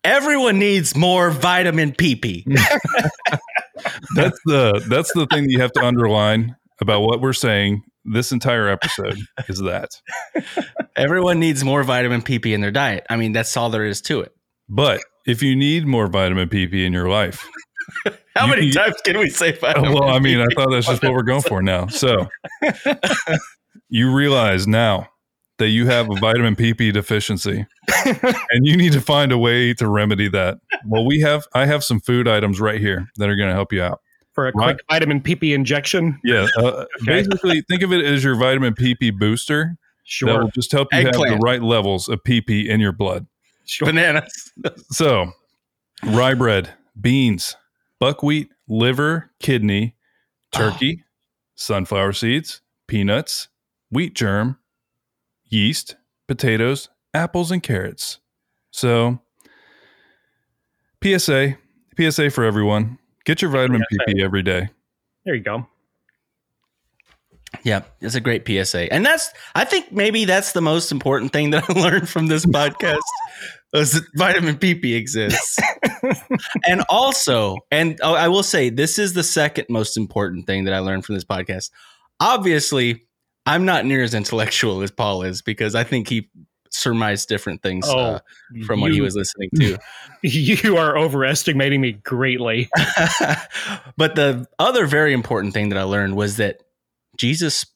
Everyone 0.04 0.60
needs 0.60 0.96
more 0.96 1.32
vitamin 1.32 1.92
PP. 1.92 2.44
that's 4.16 4.40
the 4.46 4.84
that's 4.88 5.12
the 5.14 5.26
thing 5.32 5.44
that 5.44 5.52
you 5.52 5.60
have 5.62 5.72
to 5.74 5.86
underline 5.86 6.56
about 6.82 7.02
what 7.02 7.22
we're 7.22 7.34
saying 7.34 7.84
this 8.06 8.32
entire 8.32 8.68
episode 8.70 9.18
is 9.50 9.60
that 9.60 9.90
Everyone 10.96 11.40
needs 11.40 11.64
more 11.64 11.84
vitamin 11.84 12.22
PP 12.22 12.54
in 12.54 12.62
their 12.62 12.72
diet. 12.72 13.06
I 13.10 13.18
mean, 13.18 13.34
that's 13.34 13.56
all 13.58 13.70
there 13.70 13.86
is 13.86 14.02
to 14.04 14.22
it. 14.22 14.34
but 14.70 15.02
if 15.26 15.44
you 15.44 15.56
need 15.58 15.86
more 15.86 16.08
vitamin 16.08 16.48
pp 16.48 16.86
in 16.86 16.94
your 16.94 17.10
life 17.10 17.46
How 18.36 18.46
You 18.46 18.52
many 18.52 18.72
can- 18.72 18.84
times 18.86 18.96
can 19.06 19.18
we 19.20 19.30
say 19.30 19.52
oh, 19.54 19.60
vitamin 19.60 19.94
well 19.94 20.06
i 20.10 20.20
mean 20.20 20.40
i 20.40 20.46
thought 20.56 20.70
that's 20.72 20.88
just 20.88 21.04
what 21.04 21.12
we're 21.12 21.24
going 21.24 21.42
for 21.42 21.62
now 21.62 21.88
so 21.88 22.28
you 23.90 24.14
realize 24.16 24.66
now 24.68 25.10
that 25.58 25.70
you 25.70 25.86
have 25.88 26.10
a 26.10 26.16
vitamin 26.20 26.56
pp 26.56 26.94
deficiency 26.94 27.66
and 28.06 28.66
you 28.66 28.78
need 28.78 28.94
to 28.94 29.02
find 29.02 29.32
a 29.32 29.38
way 29.38 29.74
to 29.74 29.88
remedy 29.88 30.28
that 30.30 30.60
well 30.86 31.06
we 31.06 31.20
have 31.22 31.46
i 31.54 31.66
have 31.66 31.84
some 31.84 32.00
food 32.00 32.28
items 32.28 32.60
right 32.62 32.80
here 32.80 33.08
that 33.18 33.30
are 33.30 33.36
going 33.36 33.50
to 33.50 33.56
help 33.56 33.72
you 33.74 33.82
out 33.82 34.02
for 34.34 34.48
a 34.48 34.52
Right. 34.56 34.76
quick 34.76 34.80
vitamin 34.90 35.20
PP 35.20 35.54
injection. 35.56 36.20
yeah 36.24 36.46
uh, 36.60 36.86
basically 37.06 37.62
think 37.62 37.82
of 37.82 37.92
it 37.92 38.06
as 38.06 38.24
your 38.24 38.36
vitamin 38.36 38.74
pp 38.76 39.18
booster 39.18 39.78
Sure. 40.04 40.28
that 40.30 40.34
Sure. 40.36 40.44
will 40.44 40.52
just 40.52 40.72
help 40.72 40.88
you 40.94 41.00
have 41.06 41.14
the 41.14 41.40
right 41.44 41.62
levels 41.64 42.08
of 42.08 42.24
pp 42.24 42.68
in 42.68 42.80
your 42.80 42.92
blood 42.94 43.26
sure. 43.66 43.88
bananas. 43.88 44.52
So, 44.92 45.32
rye 46.06 46.34
bread, 46.36 46.70
beans, 47.00 47.56
buckwheat, 48.00 48.50
liver, 48.70 49.32
kidney, 49.42 49.96
turkey, 50.52 51.04
sunflower 51.56 52.14
seeds, 52.14 52.62
peanuts, 52.88 53.50
wheat 53.92 54.14
germ, 54.16 54.58
yeast, 55.50 55.96
potatoes, 56.28 56.90
apples, 57.14 57.52
and 57.52 57.64
carrots. 57.64 58.20
So, 58.72 59.20
PSA, 61.04 61.58
PSA 62.00 62.30
for 62.30 62.44
everyone. 62.44 63.00
Get 63.26 63.42
your 63.42 63.52
vitamin 63.52 63.84
PSA. 63.90 64.14
PP 64.14 64.24
every 64.24 64.44
day. 64.44 64.70
There 65.26 65.36
you 65.36 65.44
go. 65.44 65.68
Yeah, 67.64 67.82
it's 68.02 68.16
a 68.16 68.22
great 68.22 68.48
PSA. 68.48 68.92
And 68.92 69.06
that's 69.06 69.32
I 69.56 69.66
think 69.66 69.92
maybe 69.92 70.26
that's 70.26 70.52
the 70.52 70.62
most 70.62 70.92
important 70.92 71.34
thing 71.34 71.52
that 71.52 71.66
I 71.70 71.74
learned 71.74 72.10
from 72.10 72.28
this 72.28 72.46
podcast 72.46 73.02
was 73.74 73.94
that 73.94 74.04
vitamin 74.16 74.58
PP 74.58 74.96
exists. 74.96 75.58
and 76.68 76.84
also, 76.90 77.58
and 77.72 78.00
oh, 78.04 78.14
I 78.14 78.28
will 78.28 78.44
say 78.44 78.70
this 78.70 79.00
is 79.00 79.14
the 79.14 79.24
second 79.24 79.66
most 79.70 79.98
important 79.98 80.46
thing 80.46 80.66
that 80.66 80.74
I 80.74 80.80
learned 80.80 81.06
from 81.06 81.16
this 81.16 81.26
podcast. 81.26 81.72
Obviously, 82.20 83.07
I'm 83.48 83.66
not 83.66 83.86
near 83.86 84.04
as 84.04 84.14
intellectual 84.14 84.82
as 84.82 84.92
Paul 84.92 85.24
is 85.24 85.42
because 85.42 85.74
I 85.74 85.86
think 85.86 86.10
he 86.10 86.30
surmised 86.70 87.30
different 87.30 87.64
things 87.64 87.88
Oh, 87.88 87.98
uh, 87.98 88.20
from 88.66 88.82
what 88.82 88.92
he 88.92 89.02
was 89.02 89.16
listening 89.16 89.50
to. 89.56 89.78
You 90.24 90.78
are 90.78 90.98
overestimating 90.98 91.80
me 91.80 91.92
greatly. 91.94 92.70
but 93.98 94.16
the 94.16 94.48
other 94.58 94.88
very 94.88 95.14
important 95.14 95.54
thing 95.54 95.70
that 95.70 95.78
I 95.78 95.84
learned 95.84 96.16
was 96.16 96.38
that 96.38 96.64
Jesus 97.18 97.68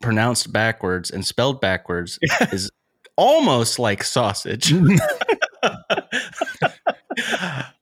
pronounced 0.00 0.52
backwards 0.52 1.10
and 1.10 1.26
spelled 1.26 1.60
backwards 1.60 2.18
is 2.52 2.70
almost 3.16 3.78
like 3.80 4.04
sausage. 4.04 4.72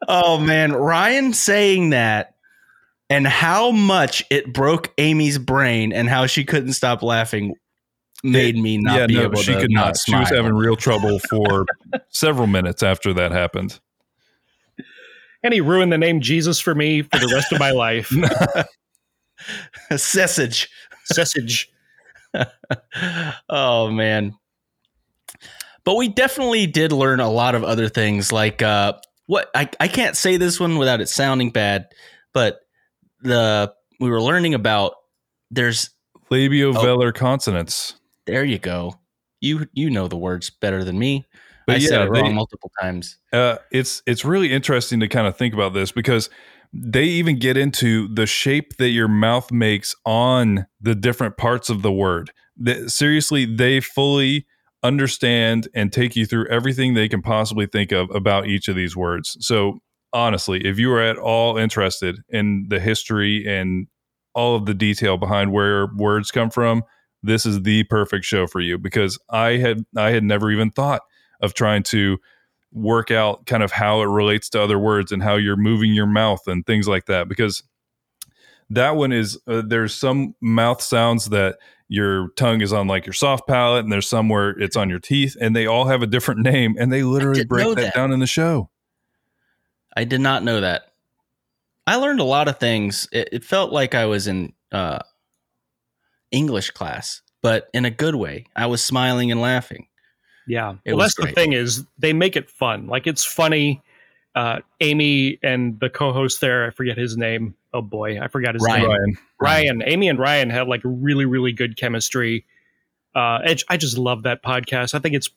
oh 0.08 0.38
man, 0.40 0.72
Ryan 0.72 1.34
saying 1.34 1.90
that 1.90 2.33
and 3.10 3.26
how 3.26 3.70
much 3.70 4.24
it 4.30 4.52
broke 4.52 4.92
Amy's 4.98 5.38
brain 5.38 5.92
and 5.92 6.08
how 6.08 6.26
she 6.26 6.44
couldn't 6.44 6.72
stop 6.72 7.02
laughing 7.02 7.54
made 8.22 8.56
me 8.56 8.78
not 8.78 8.98
yeah, 8.98 9.06
be 9.06 9.14
no, 9.14 9.22
able 9.24 9.42
she 9.42 9.52
to 9.52 9.60
could 9.60 9.70
not 9.70 9.86
not. 9.86 9.98
She 9.98 10.14
was 10.14 10.30
having 10.30 10.54
real 10.54 10.76
trouble 10.76 11.18
for 11.18 11.66
several 12.08 12.46
minutes 12.46 12.82
after 12.82 13.12
that 13.14 13.32
happened. 13.32 13.78
And 15.42 15.52
he 15.52 15.60
ruined 15.60 15.92
the 15.92 15.98
name 15.98 16.22
Jesus 16.22 16.58
for 16.58 16.74
me 16.74 17.02
for 17.02 17.18
the 17.18 17.30
rest 17.34 17.52
of 17.52 17.58
my 17.58 17.70
life. 17.70 18.10
sausage. 19.96 20.70
Sausage. 21.04 21.70
oh 23.50 23.90
man. 23.90 24.34
But 25.84 25.96
we 25.96 26.08
definitely 26.08 26.66
did 26.66 26.92
learn 26.92 27.20
a 27.20 27.30
lot 27.30 27.54
of 27.54 27.62
other 27.62 27.90
things 27.90 28.32
like 28.32 28.62
uh 28.62 28.94
what 29.26 29.50
I, 29.54 29.68
I 29.80 29.88
can't 29.88 30.16
say 30.16 30.38
this 30.38 30.58
one 30.58 30.78
without 30.78 31.00
it 31.02 31.08
sounding 31.08 31.50
bad, 31.50 31.88
but 32.32 32.60
the 33.22 33.72
we 34.00 34.10
were 34.10 34.22
learning 34.22 34.54
about 34.54 34.94
there's 35.50 35.90
Labiovelar 36.30 37.14
consonants. 37.14 37.94
there 38.26 38.44
you 38.44 38.58
go. 38.58 38.98
You 39.40 39.66
you 39.72 39.90
know 39.90 40.08
the 40.08 40.16
words 40.16 40.50
better 40.50 40.84
than 40.84 40.98
me. 40.98 41.24
But 41.66 41.76
I 41.76 41.78
yeah, 41.78 41.88
said 41.88 42.02
it 42.02 42.10
wrong 42.10 42.24
they- 42.24 42.32
multiple 42.34 42.70
times. 42.80 43.18
Uh, 43.32 43.56
it's 43.70 44.02
it's 44.06 44.24
really 44.24 44.52
interesting 44.52 45.00
to 45.00 45.08
kind 45.08 45.26
of 45.26 45.36
think 45.36 45.54
about 45.54 45.72
this 45.74 45.92
because 45.92 46.28
they 46.72 47.04
even 47.04 47.38
get 47.38 47.56
into 47.56 48.08
the 48.12 48.26
shape 48.26 48.76
that 48.78 48.88
your 48.88 49.08
mouth 49.08 49.50
makes 49.52 49.94
on 50.04 50.66
the 50.80 50.94
different 50.94 51.36
parts 51.36 51.70
of 51.70 51.82
the 51.82 51.92
word. 51.92 52.32
That 52.56 52.90
seriously, 52.90 53.44
they 53.46 53.80
fully 53.80 54.46
understand 54.82 55.68
and 55.74 55.92
take 55.92 56.14
you 56.16 56.26
through 56.26 56.46
everything 56.48 56.92
they 56.94 57.08
can 57.08 57.22
possibly 57.22 57.66
think 57.66 57.90
of 57.92 58.10
about 58.10 58.46
each 58.46 58.68
of 58.68 58.76
these 58.76 58.94
words. 58.96 59.36
So 59.40 59.80
honestly, 60.14 60.64
if 60.64 60.78
you 60.78 60.90
are 60.92 61.02
at 61.02 61.18
all 61.18 61.58
interested 61.58 62.20
in 62.30 62.66
the 62.68 62.80
history 62.80 63.46
and 63.46 63.88
all 64.34 64.56
of 64.56 64.64
the 64.64 64.74
detail 64.74 65.18
behind 65.18 65.52
where 65.52 65.88
words 65.96 66.30
come 66.30 66.48
from, 66.48 66.82
this 67.22 67.44
is 67.44 67.62
the 67.62 67.84
perfect 67.84 68.24
show 68.24 68.46
for 68.46 68.60
you 68.60 68.78
because 68.78 69.18
I 69.28 69.56
had 69.56 69.84
I 69.96 70.10
had 70.10 70.22
never 70.22 70.50
even 70.50 70.70
thought 70.70 71.02
of 71.40 71.54
trying 71.54 71.82
to 71.84 72.18
work 72.72 73.10
out 73.10 73.46
kind 73.46 73.62
of 73.62 73.72
how 73.72 74.02
it 74.02 74.06
relates 74.06 74.48
to 74.50 74.62
other 74.62 74.78
words 74.78 75.12
and 75.12 75.22
how 75.22 75.36
you're 75.36 75.56
moving 75.56 75.94
your 75.94 76.06
mouth 76.06 76.46
and 76.46 76.66
things 76.66 76.88
like 76.88 77.06
that 77.06 77.28
because 77.28 77.62
that 78.70 78.96
one 78.96 79.12
is 79.12 79.38
uh, 79.46 79.62
there's 79.64 79.94
some 79.94 80.34
mouth 80.40 80.82
sounds 80.82 81.26
that 81.26 81.56
your 81.88 82.30
tongue 82.30 82.60
is 82.60 82.72
on 82.72 82.88
like 82.88 83.06
your 83.06 83.12
soft 83.12 83.46
palate 83.46 83.84
and 83.84 83.92
there's 83.92 84.08
somewhere 84.08 84.50
it's 84.58 84.76
on 84.76 84.90
your 84.90 84.98
teeth 84.98 85.36
and 85.40 85.54
they 85.54 85.66
all 85.66 85.84
have 85.84 86.02
a 86.02 86.06
different 86.06 86.40
name 86.40 86.74
and 86.78 86.92
they 86.92 87.02
literally 87.02 87.44
break 87.44 87.68
that, 87.68 87.76
that. 87.76 87.94
down 87.94 88.12
in 88.12 88.18
the 88.20 88.26
show 88.26 88.68
I 89.96 90.04
did 90.04 90.20
not 90.20 90.42
know 90.42 90.60
that. 90.60 90.92
I 91.86 91.96
learned 91.96 92.20
a 92.20 92.24
lot 92.24 92.48
of 92.48 92.58
things. 92.58 93.08
It, 93.12 93.28
it 93.32 93.44
felt 93.44 93.72
like 93.72 93.94
I 93.94 94.06
was 94.06 94.26
in 94.26 94.52
uh, 94.72 95.00
English 96.30 96.70
class, 96.70 97.22
but 97.42 97.68
in 97.74 97.84
a 97.84 97.90
good 97.90 98.14
way. 98.14 98.46
I 98.56 98.66
was 98.66 98.82
smiling 98.82 99.30
and 99.30 99.40
laughing. 99.40 99.88
Yeah. 100.46 100.74
It 100.84 100.94
well, 100.94 101.04
was 101.04 101.14
that's 101.14 101.28
the 101.28 101.34
thing 101.34 101.52
is 101.52 101.84
they 101.98 102.12
make 102.12 102.36
it 102.36 102.50
fun. 102.50 102.86
Like 102.86 103.06
it's 103.06 103.24
funny. 103.24 103.82
Uh, 104.34 104.58
Amy 104.80 105.38
and 105.44 105.78
the 105.78 105.88
co-host 105.88 106.40
there, 106.40 106.66
I 106.66 106.70
forget 106.70 106.98
his 106.98 107.16
name. 107.16 107.54
Oh 107.72 107.82
boy, 107.82 108.20
I 108.20 108.28
forgot 108.28 108.54
his 108.54 108.64
Ryan. 108.64 108.82
name. 108.82 108.90
Ryan. 108.90 109.18
Ryan. 109.40 109.82
Amy 109.86 110.08
and 110.08 110.18
Ryan 110.18 110.50
had 110.50 110.66
like 110.66 110.80
really, 110.84 111.24
really 111.24 111.52
good 111.52 111.76
chemistry. 111.76 112.44
Uh, 113.14 113.38
I, 113.46 113.56
I 113.68 113.76
just 113.76 113.96
love 113.96 114.24
that 114.24 114.42
podcast. 114.42 114.94
I 114.94 114.98
think 114.98 115.14
it's 115.14 115.30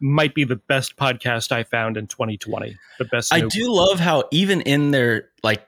might 0.00 0.34
be 0.34 0.44
the 0.44 0.56
best 0.56 0.96
podcast 0.96 1.52
I 1.52 1.62
found 1.64 1.96
in 1.96 2.06
2020. 2.06 2.76
The 2.98 3.04
best. 3.06 3.32
I 3.32 3.40
new- 3.40 3.48
do 3.50 3.72
love 3.72 4.00
how 4.00 4.24
even 4.30 4.60
in 4.62 4.90
their 4.90 5.28
like 5.42 5.66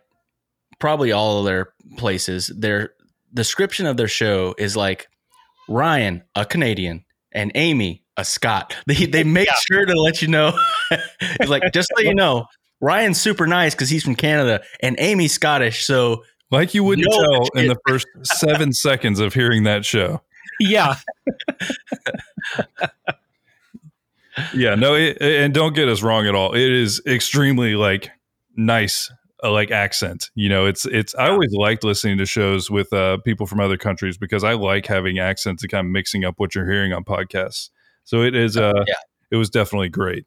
probably 0.78 1.12
all 1.12 1.38
of 1.40 1.44
their 1.44 1.72
places, 1.96 2.46
their 2.56 2.92
description 3.34 3.86
of 3.86 3.96
their 3.96 4.08
show 4.08 4.54
is 4.58 4.76
like 4.76 5.08
Ryan, 5.68 6.22
a 6.34 6.44
Canadian, 6.44 7.04
and 7.32 7.52
Amy, 7.54 8.02
a 8.16 8.24
Scot. 8.24 8.76
They 8.86 9.06
they 9.06 9.24
make 9.24 9.48
sure 9.70 9.84
to 9.84 9.94
let 10.00 10.22
you 10.22 10.28
know. 10.28 10.58
it's 10.90 11.48
like 11.50 11.72
just 11.72 11.90
so 11.96 12.02
you 12.02 12.14
know, 12.14 12.46
Ryan's 12.80 13.20
super 13.20 13.46
nice 13.46 13.74
because 13.74 13.88
he's 13.90 14.02
from 14.02 14.16
Canada, 14.16 14.62
and 14.80 14.96
Amy's 14.98 15.32
Scottish. 15.32 15.84
So 15.86 16.24
like 16.50 16.74
you 16.74 16.84
wouldn't 16.84 17.06
No, 17.10 17.16
tell 17.18 17.48
in 17.54 17.68
the 17.68 17.78
first 17.88 18.06
seven 18.24 18.72
seconds 18.72 19.20
of 19.20 19.32
hearing 19.34 19.62
that 19.64 19.84
show 19.86 20.20
Yeah. 20.60 20.96
yeah 24.54 24.74
no 24.74 24.94
it, 24.94 25.16
and 25.20 25.52
don't 25.54 25.74
get 25.74 25.88
us 25.88 26.02
wrong 26.02 26.26
at 26.26 26.34
all. 26.34 26.54
It 26.54 26.70
is 26.70 27.00
extremely 27.06 27.74
like 27.74 28.10
nice 28.56 29.10
uh, 29.44 29.50
like 29.50 29.70
accent 29.70 30.30
you 30.34 30.48
know 30.48 30.66
it's 30.66 30.84
it's 30.86 31.14
i 31.16 31.28
always 31.28 31.52
liked 31.52 31.82
listening 31.82 32.16
to 32.18 32.24
shows 32.26 32.70
with 32.70 32.92
uh 32.92 33.16
people 33.24 33.46
from 33.46 33.58
other 33.60 33.76
countries 33.76 34.16
because 34.16 34.44
i 34.44 34.52
like 34.52 34.86
having 34.86 35.18
accents 35.18 35.62
and 35.62 35.70
kind 35.70 35.86
of 35.86 35.90
mixing 35.90 36.24
up 36.24 36.34
what 36.38 36.54
you're 36.54 36.70
hearing 36.70 36.92
on 36.92 37.02
podcasts. 37.02 37.70
So 38.04 38.22
it 38.22 38.34
is 38.36 38.56
uh 38.56 38.72
Yeah. 38.86 38.94
it 39.30 39.36
was 39.36 39.50
definitely 39.50 39.88
great 39.88 40.26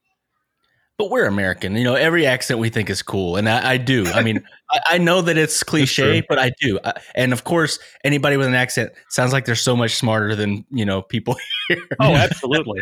but 0.97 1.09
we're 1.09 1.25
American. 1.25 1.75
You 1.75 1.83
know, 1.83 1.95
every 1.95 2.25
accent 2.25 2.59
we 2.59 2.69
think 2.69 2.89
is 2.89 3.01
cool, 3.01 3.35
and 3.35 3.49
I, 3.49 3.71
I 3.73 3.77
do. 3.77 4.05
I 4.07 4.21
mean, 4.21 4.43
I, 4.71 4.79
I 4.91 4.97
know 4.97 5.21
that 5.21 5.37
it's 5.37 5.61
cliche, 5.63 6.23
but 6.27 6.39
I 6.39 6.51
do. 6.61 6.79
I, 6.83 6.93
and 7.15 7.33
of 7.33 7.43
course, 7.43 7.79
anybody 8.03 8.37
with 8.37 8.47
an 8.47 8.55
accent 8.55 8.91
sounds 9.09 9.33
like 9.33 9.45
they're 9.45 9.55
so 9.55 9.75
much 9.75 9.95
smarter 9.95 10.35
than 10.35 10.65
you 10.71 10.85
know 10.85 11.01
people 11.01 11.35
here. 11.67 11.77
Oh, 11.99 12.13
absolutely. 12.13 12.79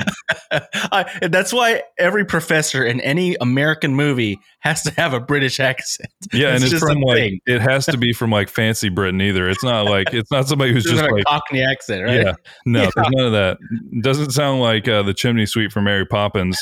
I, 0.51 1.27
that's 1.27 1.51
why 1.51 1.83
every 1.97 2.25
professor 2.25 2.85
in 2.85 3.01
any 3.01 3.35
American 3.41 3.95
movie 3.95 4.39
has 4.63 4.81
to 4.83 4.91
have 4.91 5.13
a 5.13 5.19
British 5.19 5.59
accent. 5.59 6.09
yeah 6.33 6.47
and 6.47 6.55
It's 6.55 6.63
it's 6.65 6.71
just 6.73 6.85
from 6.85 7.01
like 7.01 7.17
thing. 7.17 7.39
it 7.45 7.61
has 7.61 7.85
to 7.87 7.97
be 7.97 8.13
from 8.13 8.31
like 8.31 8.49
fancy 8.49 8.89
britain 8.89 9.21
either 9.21 9.49
it's 9.49 9.63
not 9.63 9.85
like 9.85 10.13
it's 10.13 10.31
not 10.31 10.47
somebody 10.47 10.71
who's 10.73 10.85
It's 10.85 10.93
just 10.95 11.03
a 11.03 11.13
like 11.13 11.25
Cockney 11.25 11.61
accent, 11.63 12.03
right? 12.03 12.21
yeah 12.25 12.33
no 12.65 12.83
Yeah. 12.83 12.89
there's 12.95 13.09
none 13.11 13.25
of 13.25 13.31
that 13.33 13.57
it 13.91 14.03
doesn't 14.03 14.31
sound 14.31 14.61
like 14.61 14.87
uh, 14.87 15.03
the 15.03 15.13
chimney 15.13 15.45
sweep 15.45 15.71
from 15.71 15.83
mary 15.83 16.05
poppins 16.05 16.57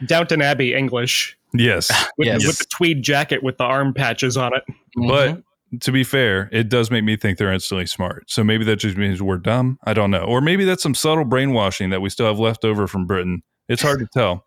Downton 0.07 0.42
Abbey 0.42 0.75
English 0.75 1.37
yes 1.55 1.90
with, 2.19 2.27
Yes. 2.27 2.42
the, 2.42 2.49
with 2.49 2.59
the 2.59 2.66
tweed 2.66 3.03
jacket 3.03 3.42
with 3.42 3.57
the 3.59 3.64
arm 3.64 3.95
patches 3.95 4.37
on 4.37 4.53
it. 4.55 4.62
But 5.09 5.42
to 5.81 5.92
be 5.92 6.05
fair, 6.05 6.49
it 6.53 6.69
does 6.69 6.90
make 6.90 7.03
me 7.05 7.16
think 7.16 7.38
they're 7.38 7.53
instantly 7.53 7.87
smart. 7.87 8.25
So 8.31 8.45
maybe 8.45 8.64
that 8.66 8.77
just 8.77 8.97
means 8.97 9.23
we're 9.23 9.38
dumb. 9.38 9.79
I 9.85 9.95
don't 9.95 10.11
know. 10.11 10.21
Or 10.23 10.40
maybe 10.40 10.64
that's 10.64 10.83
some 10.83 10.95
subtle 10.95 11.25
brainwashing 11.25 11.90
that 11.90 12.01
we 12.01 12.09
still 12.11 12.27
have 12.27 12.38
left 12.38 12.64
over 12.64 12.87
from 12.87 13.07
Britain. 13.07 13.42
It's 13.69 13.83
hard 13.83 13.99
to 14.01 14.07
tell. 14.12 14.46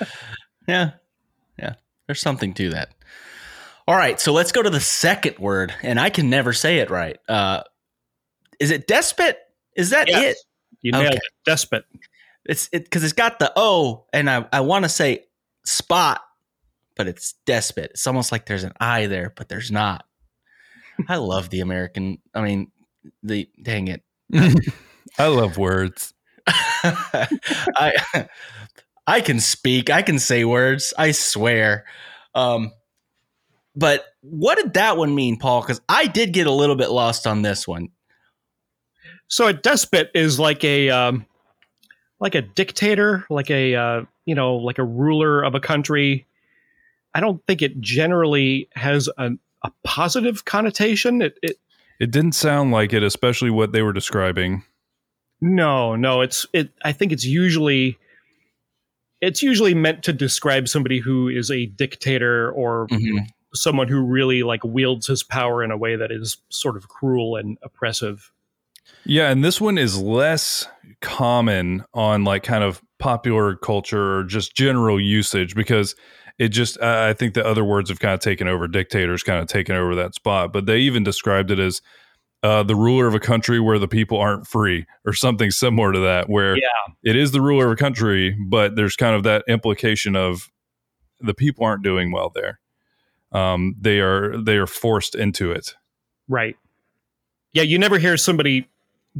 Yeah. 0.68 0.90
Yeah. 1.58 1.74
There's 2.06 2.20
something 2.20 2.52
to 2.54 2.70
that. 2.70 2.90
All 3.86 3.96
right. 3.96 4.20
So 4.20 4.32
let's 4.34 4.52
go 4.52 4.62
to 4.62 4.68
the 4.68 4.80
second 4.80 5.38
word. 5.38 5.72
And 5.82 5.98
I 5.98 6.10
can 6.10 6.28
never 6.28 6.52
say 6.52 6.78
it 6.80 6.90
right. 6.90 7.16
Uh, 7.26 7.62
is 8.60 8.70
it 8.70 8.86
despot? 8.86 9.38
Is 9.76 9.90
that 9.90 10.08
Yes. 10.08 10.22
it? 10.32 10.36
You 10.82 10.92
nailed 10.92 11.06
Okay. 11.06 11.16
it. 11.16 11.22
Despot. 11.46 11.84
It's 12.44 12.68
it 12.72 12.84
because 12.84 13.02
it's 13.02 13.14
got 13.14 13.38
the 13.38 13.50
O, 13.56 14.06
and 14.12 14.28
I, 14.28 14.46
I 14.52 14.60
want 14.60 14.84
to 14.84 14.88
say 14.90 15.24
spot, 15.64 16.20
but 16.96 17.06
it's 17.08 17.34
despot. 17.46 17.92
It's 17.92 18.06
almost 18.06 18.30
like 18.32 18.44
there's 18.46 18.64
an 18.64 18.72
I 18.80 19.06
there, 19.06 19.32
but 19.36 19.48
there's 19.48 19.70
not. 19.70 20.04
I 21.08 21.16
love 21.16 21.48
the 21.50 21.60
American. 21.60 22.18
I 22.34 22.42
mean, 22.42 22.70
the 23.22 23.48
dang 23.62 23.88
it. 23.88 24.02
I 25.18 25.26
love 25.28 25.56
words. 25.58 26.12
I 26.46 27.92
I 29.08 29.22
can 29.22 29.40
speak. 29.40 29.88
I 29.88 30.02
can 30.02 30.18
say 30.18 30.44
words. 30.44 30.92
I 30.98 31.12
swear. 31.12 31.86
Um, 32.34 32.72
but 33.74 34.04
what 34.20 34.56
did 34.58 34.74
that 34.74 34.98
one 34.98 35.14
mean, 35.14 35.38
Paul? 35.38 35.62
Because 35.62 35.80
I 35.88 36.06
did 36.06 36.34
get 36.34 36.46
a 36.46 36.52
little 36.52 36.76
bit 36.76 36.90
lost 36.90 37.26
on 37.26 37.40
this 37.40 37.66
one. 37.66 37.88
So 39.26 39.46
a 39.46 39.54
despot 39.54 40.10
is 40.14 40.38
like 40.38 40.62
a 40.62 40.90
um, 40.90 41.24
like 42.20 42.34
a 42.34 42.42
dictator, 42.42 43.24
like 43.30 43.50
a 43.50 43.74
uh, 43.74 44.02
you 44.26 44.34
know, 44.34 44.56
like 44.56 44.76
a 44.76 44.84
ruler 44.84 45.42
of 45.42 45.54
a 45.54 45.60
country. 45.60 46.26
I 47.14 47.20
don't 47.20 47.42
think 47.46 47.62
it 47.62 47.80
generally 47.80 48.68
has 48.74 49.08
a, 49.16 49.30
a 49.64 49.72
positive 49.84 50.44
connotation. 50.44 51.22
It, 51.22 51.38
it 51.42 51.58
It 51.98 52.10
didn't 52.10 52.32
sound 52.32 52.72
like 52.72 52.92
it, 52.92 53.02
especially 53.02 53.50
what 53.50 53.72
they 53.72 53.80
were 53.80 53.94
describing. 53.94 54.64
no, 55.40 55.96
no. 55.96 56.20
It's 56.20 56.44
it. 56.52 56.68
I 56.84 56.92
think 56.92 57.12
it's 57.12 57.24
usually 57.24 57.96
it's 59.20 59.42
usually 59.42 59.74
meant 59.74 60.02
to 60.04 60.12
describe 60.12 60.68
somebody 60.68 60.98
who 60.98 61.28
is 61.28 61.50
a 61.50 61.66
dictator 61.66 62.50
or 62.52 62.86
Mhm. 62.88 63.26
someone 63.54 63.88
who 63.88 64.00
really 64.00 64.42
like 64.42 64.62
wields 64.64 65.06
his 65.06 65.22
power 65.22 65.64
in 65.64 65.70
a 65.70 65.76
way 65.76 65.96
that 65.96 66.10
is 66.12 66.36
sort 66.50 66.76
of 66.76 66.88
cruel 66.88 67.36
and 67.36 67.58
oppressive. 67.62 68.30
Yeah, 69.04 69.30
and 69.30 69.44
this 69.44 69.60
one 69.60 69.78
is 69.78 70.00
less 70.00 70.66
common 71.00 71.84
on 71.94 72.24
like 72.24 72.42
kind 72.42 72.62
of 72.64 72.80
popular 72.98 73.54
culture 73.56 74.18
or 74.18 74.24
just 74.24 74.54
general 74.54 75.00
usage 75.00 75.54
because 75.54 75.94
it 76.38 76.48
just 76.48 76.80
I 76.82 77.10
I 77.10 77.12
think 77.14 77.34
the 77.34 77.46
other 77.46 77.64
words 77.64 77.90
have 77.90 78.00
kind 78.00 78.14
of 78.14 78.20
taken 78.20 78.48
over. 78.48 78.68
Dictators 78.68 79.22
kind 79.22 79.40
of 79.40 79.46
taken 79.48 79.74
over 79.76 79.94
that 79.96 80.14
spot, 80.14 80.52
but 80.52 80.66
they 80.66 80.78
even 80.78 81.04
described 81.04 81.50
it 81.50 81.58
as 81.58 81.80
uh, 82.42 82.62
the 82.62 82.76
ruler 82.76 83.06
of 83.06 83.14
a 83.14 83.20
country 83.20 83.58
where 83.60 83.78
the 83.78 83.88
people 83.88 84.18
aren't 84.18 84.46
free 84.46 84.86
or 85.04 85.12
something 85.12 85.50
similar 85.50 85.92
to 85.92 85.98
that, 86.00 86.28
where 86.28 86.56
Yeah. 86.56 86.68
it 87.02 87.16
is 87.16 87.32
the 87.32 87.40
ruler 87.40 87.66
of 87.66 87.72
a 87.72 87.76
country, 87.76 88.36
but 88.48 88.76
there's 88.76 88.94
kind 88.96 89.14
of 89.16 89.24
that 89.24 89.44
implication 89.48 90.14
of 90.16 90.50
the 91.20 91.34
people 91.34 91.64
aren't 91.64 91.82
doing 91.82 92.12
well 92.12 92.30
there. 92.34 92.60
Um, 93.32 93.74
they 93.80 94.00
are 94.00 94.40
they 94.40 94.56
are 94.56 94.66
forced 94.66 95.14
into 95.14 95.50
it. 95.52 95.74
Right. 96.28 96.56
Yeah, 97.52 97.62
you 97.64 97.78
never 97.78 97.98
hear 97.98 98.16
somebody 98.16 98.68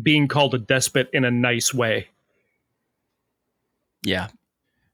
being 0.01 0.29
called 0.29 0.55
a 0.55 0.59
despot 0.59 1.09
in 1.13 1.25
a 1.25 1.31
nice 1.31 1.75
way. 1.75 2.09
Yeah. 4.05 4.29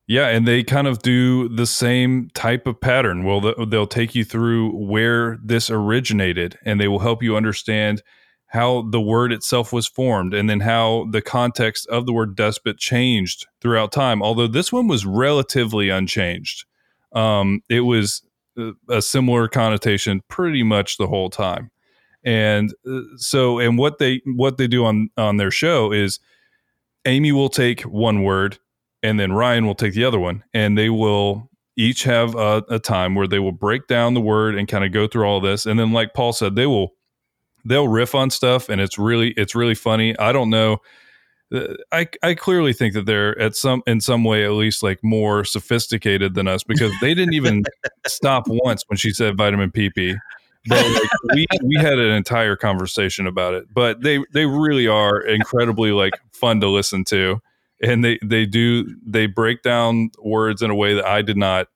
Yeah, 0.06 0.28
and 0.28 0.46
they 0.46 0.62
kind 0.62 0.86
of 0.86 1.00
do 1.00 1.48
the 1.48 1.66
same 1.66 2.28
type 2.34 2.66
of 2.66 2.80
pattern. 2.80 3.24
Well, 3.24 3.40
they'll 3.66 3.86
take 3.86 4.14
you 4.14 4.24
through 4.24 4.70
where 4.76 5.38
this 5.42 5.70
originated, 5.70 6.58
and 6.64 6.78
they 6.78 6.88
will 6.88 6.98
help 6.98 7.22
you 7.22 7.36
understand 7.36 8.02
how 8.48 8.82
the 8.82 9.00
word 9.00 9.32
itself 9.32 9.72
was 9.72 9.88
formed, 9.88 10.34
and 10.34 10.48
then 10.48 10.60
how 10.60 11.06
the 11.10 11.22
context 11.22 11.88
of 11.88 12.04
the 12.04 12.12
word 12.12 12.36
despot 12.36 12.78
changed 12.78 13.46
throughout 13.62 13.92
time. 13.92 14.22
Although 14.22 14.46
this 14.46 14.70
one 14.70 14.88
was 14.88 15.06
relatively 15.06 15.88
unchanged, 15.88 16.66
um, 17.14 17.62
it 17.70 17.80
was 17.80 18.22
uh, 18.58 18.72
a 18.90 19.00
similar 19.00 19.48
connotation 19.48 20.20
pretty 20.28 20.62
much 20.62 20.98
the 20.98 21.06
whole 21.06 21.30
time. 21.30 21.70
And 22.22 22.74
uh, 22.88 23.00
so, 23.16 23.58
and 23.58 23.78
what 23.78 23.98
they 23.98 24.20
what 24.26 24.58
they 24.58 24.66
do 24.66 24.84
on 24.84 25.08
on 25.16 25.38
their 25.38 25.50
show 25.50 25.92
is, 25.92 26.20
Amy 27.06 27.32
will 27.32 27.48
take 27.48 27.80
one 27.82 28.22
word 28.22 28.58
and 29.04 29.20
then 29.20 29.32
Ryan 29.32 29.66
will 29.66 29.74
take 29.74 29.92
the 29.92 30.04
other 30.04 30.18
one, 30.18 30.42
and 30.54 30.76
they 30.76 30.88
will 30.88 31.50
each 31.76 32.04
have 32.04 32.34
a, 32.34 32.64
a 32.70 32.78
time 32.78 33.14
where 33.14 33.26
they 33.26 33.38
will 33.38 33.52
break 33.52 33.86
down 33.86 34.14
the 34.14 34.20
word 34.20 34.54
and 34.54 34.66
kind 34.66 34.84
of 34.84 34.92
go 34.92 35.06
through 35.06 35.26
all 35.26 35.40
this, 35.40 35.66
and 35.66 35.78
then 35.78 35.92
like 35.92 36.14
Paul 36.14 36.32
said, 36.32 36.56
they 36.56 36.66
will 36.66 36.94
they'll 37.66 37.86
riff 37.86 38.14
on 38.14 38.30
stuff, 38.30 38.70
and 38.70 38.80
it's 38.80 38.98
really 38.98 39.32
it's 39.36 39.54
really 39.54 39.74
funny. 39.74 40.18
I 40.18 40.32
don't 40.32 40.48
know. 40.48 40.78
Uh, 41.54 41.74
I, 41.92 42.08
I 42.22 42.34
clearly 42.34 42.72
think 42.72 42.94
that 42.94 43.04
they're 43.04 43.38
at 43.38 43.54
some 43.54 43.82
in 43.86 44.00
some 44.00 44.24
way 44.24 44.44
at 44.46 44.52
least 44.52 44.82
like 44.82 45.00
more 45.04 45.44
sophisticated 45.44 46.34
than 46.34 46.48
us 46.48 46.64
because 46.64 46.92
they 47.02 47.12
didn't 47.12 47.34
even 47.34 47.62
stop 48.06 48.44
once 48.48 48.84
when 48.88 48.96
she 48.96 49.10
said 49.10 49.36
vitamin 49.36 49.70
PP. 49.70 50.16
But 50.66 50.82
like, 50.90 51.10
we 51.34 51.46
we 51.62 51.76
had 51.76 51.98
an 51.98 52.10
entire 52.10 52.56
conversation 52.56 53.26
about 53.26 53.52
it. 53.52 53.66
But 53.70 54.00
they 54.00 54.24
they 54.32 54.46
really 54.46 54.86
are 54.86 55.20
incredibly 55.20 55.92
like 55.92 56.14
fun 56.32 56.62
to 56.62 56.68
listen 56.70 57.04
to 57.04 57.42
and 57.82 58.04
they 58.04 58.18
they 58.24 58.46
do 58.46 58.96
they 59.06 59.26
break 59.26 59.62
down 59.62 60.10
words 60.22 60.62
in 60.62 60.70
a 60.70 60.74
way 60.74 60.94
that 60.94 61.06
I 61.06 61.22
did 61.22 61.36
not 61.36 61.68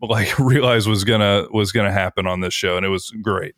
like 0.00 0.38
realize 0.38 0.86
was 0.86 1.04
gonna 1.04 1.46
was 1.50 1.72
gonna 1.72 1.92
happen 1.92 2.26
on 2.26 2.40
this 2.40 2.54
show, 2.54 2.76
and 2.76 2.86
it 2.86 2.90
was 2.90 3.10
great. 3.22 3.54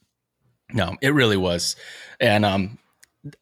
No, 0.73 0.97
it 1.03 1.14
really 1.14 1.37
was, 1.37 1.77
and 2.20 2.44
um, 2.44 2.79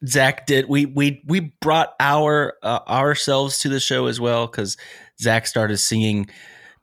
Zach 0.05 0.45
did 0.45 0.67
we 0.67 0.85
we 0.85 1.21
we 1.25 1.53
brought 1.61 1.93
our 1.99 2.55
uh, 2.63 2.79
ourselves 2.87 3.59
to 3.59 3.69
the 3.69 3.79
show 3.79 4.07
as 4.07 4.19
well 4.19 4.47
because 4.47 4.77
Zach 5.19 5.47
started 5.47 5.77
singing 5.77 6.29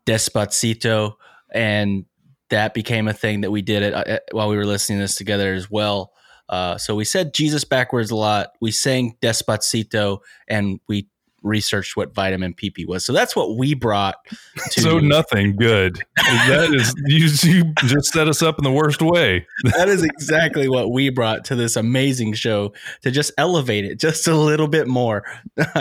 Despacito, 0.06 1.14
and 1.52 2.06
that 2.48 2.74
became 2.74 3.06
a 3.06 3.12
thing 3.12 3.42
that 3.42 3.50
we 3.50 3.62
did 3.62 3.82
it 3.82 3.94
uh, 3.94 4.18
while 4.32 4.48
we 4.48 4.56
were 4.56 4.66
listening 4.66 4.98
to 4.98 5.04
this 5.04 5.16
together 5.16 5.54
as 5.54 5.70
well. 5.70 6.12
Uh, 6.48 6.76
so 6.76 6.96
we 6.96 7.04
said 7.04 7.32
Jesus 7.32 7.64
backwards 7.64 8.10
a 8.10 8.16
lot. 8.16 8.48
We 8.60 8.72
sang 8.72 9.16
Despacito, 9.22 10.18
and 10.48 10.80
we 10.88 11.08
researched 11.42 11.96
what 11.96 12.14
vitamin 12.14 12.54
PP 12.54 12.86
was. 12.86 13.04
So 13.04 13.12
that's 13.12 13.34
what 13.34 13.56
we 13.56 13.74
brought. 13.74 14.16
To 14.72 14.80
so 14.82 14.98
nothing 14.98 15.56
good. 15.56 16.00
that 16.16 16.70
is 16.72 16.94
you, 17.06 17.26
you 17.50 17.74
just 17.86 18.12
set 18.12 18.28
us 18.28 18.42
up 18.42 18.58
in 18.58 18.64
the 18.64 18.70
worst 18.70 19.00
way. 19.00 19.46
that 19.76 19.88
is 19.88 20.04
exactly 20.04 20.68
what 20.68 20.92
we 20.92 21.08
brought 21.08 21.44
to 21.46 21.56
this 21.56 21.76
amazing 21.76 22.34
show 22.34 22.72
to 23.02 23.10
just 23.10 23.32
elevate 23.38 23.84
it 23.84 23.98
just 23.98 24.28
a 24.28 24.36
little 24.36 24.68
bit 24.68 24.86
more 24.86 25.24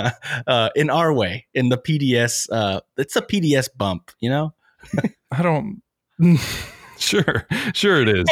uh, 0.47 0.69
in 0.75 0.89
our 0.89 1.13
way 1.13 1.45
in 1.53 1.69
the 1.69 1.77
PDS. 1.77 2.47
Uh, 2.51 2.79
it's 2.97 3.15
a 3.15 3.21
PDS 3.21 3.69
bump, 3.75 4.11
you 4.19 4.29
know. 4.29 4.53
I 5.31 5.41
don't. 5.41 5.81
Sure, 6.97 7.45
sure 7.73 8.01
it 8.01 8.09
is. 8.09 8.27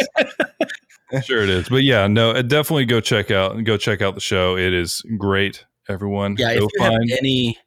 sure 1.25 1.41
it 1.41 1.49
is. 1.49 1.69
But 1.69 1.83
yeah, 1.83 2.07
no, 2.07 2.41
definitely 2.41 2.85
go 2.85 2.99
check 2.99 3.31
out 3.31 3.63
go 3.63 3.77
check 3.77 4.01
out 4.01 4.15
the 4.15 4.21
show. 4.21 4.57
It 4.57 4.73
is 4.73 5.01
great 5.17 5.65
everyone. 5.89 6.35
Yeah, 6.37 6.51
if 6.51 6.61
you 6.61 6.69
find- 6.77 6.93
have 6.93 7.17
any 7.19 7.57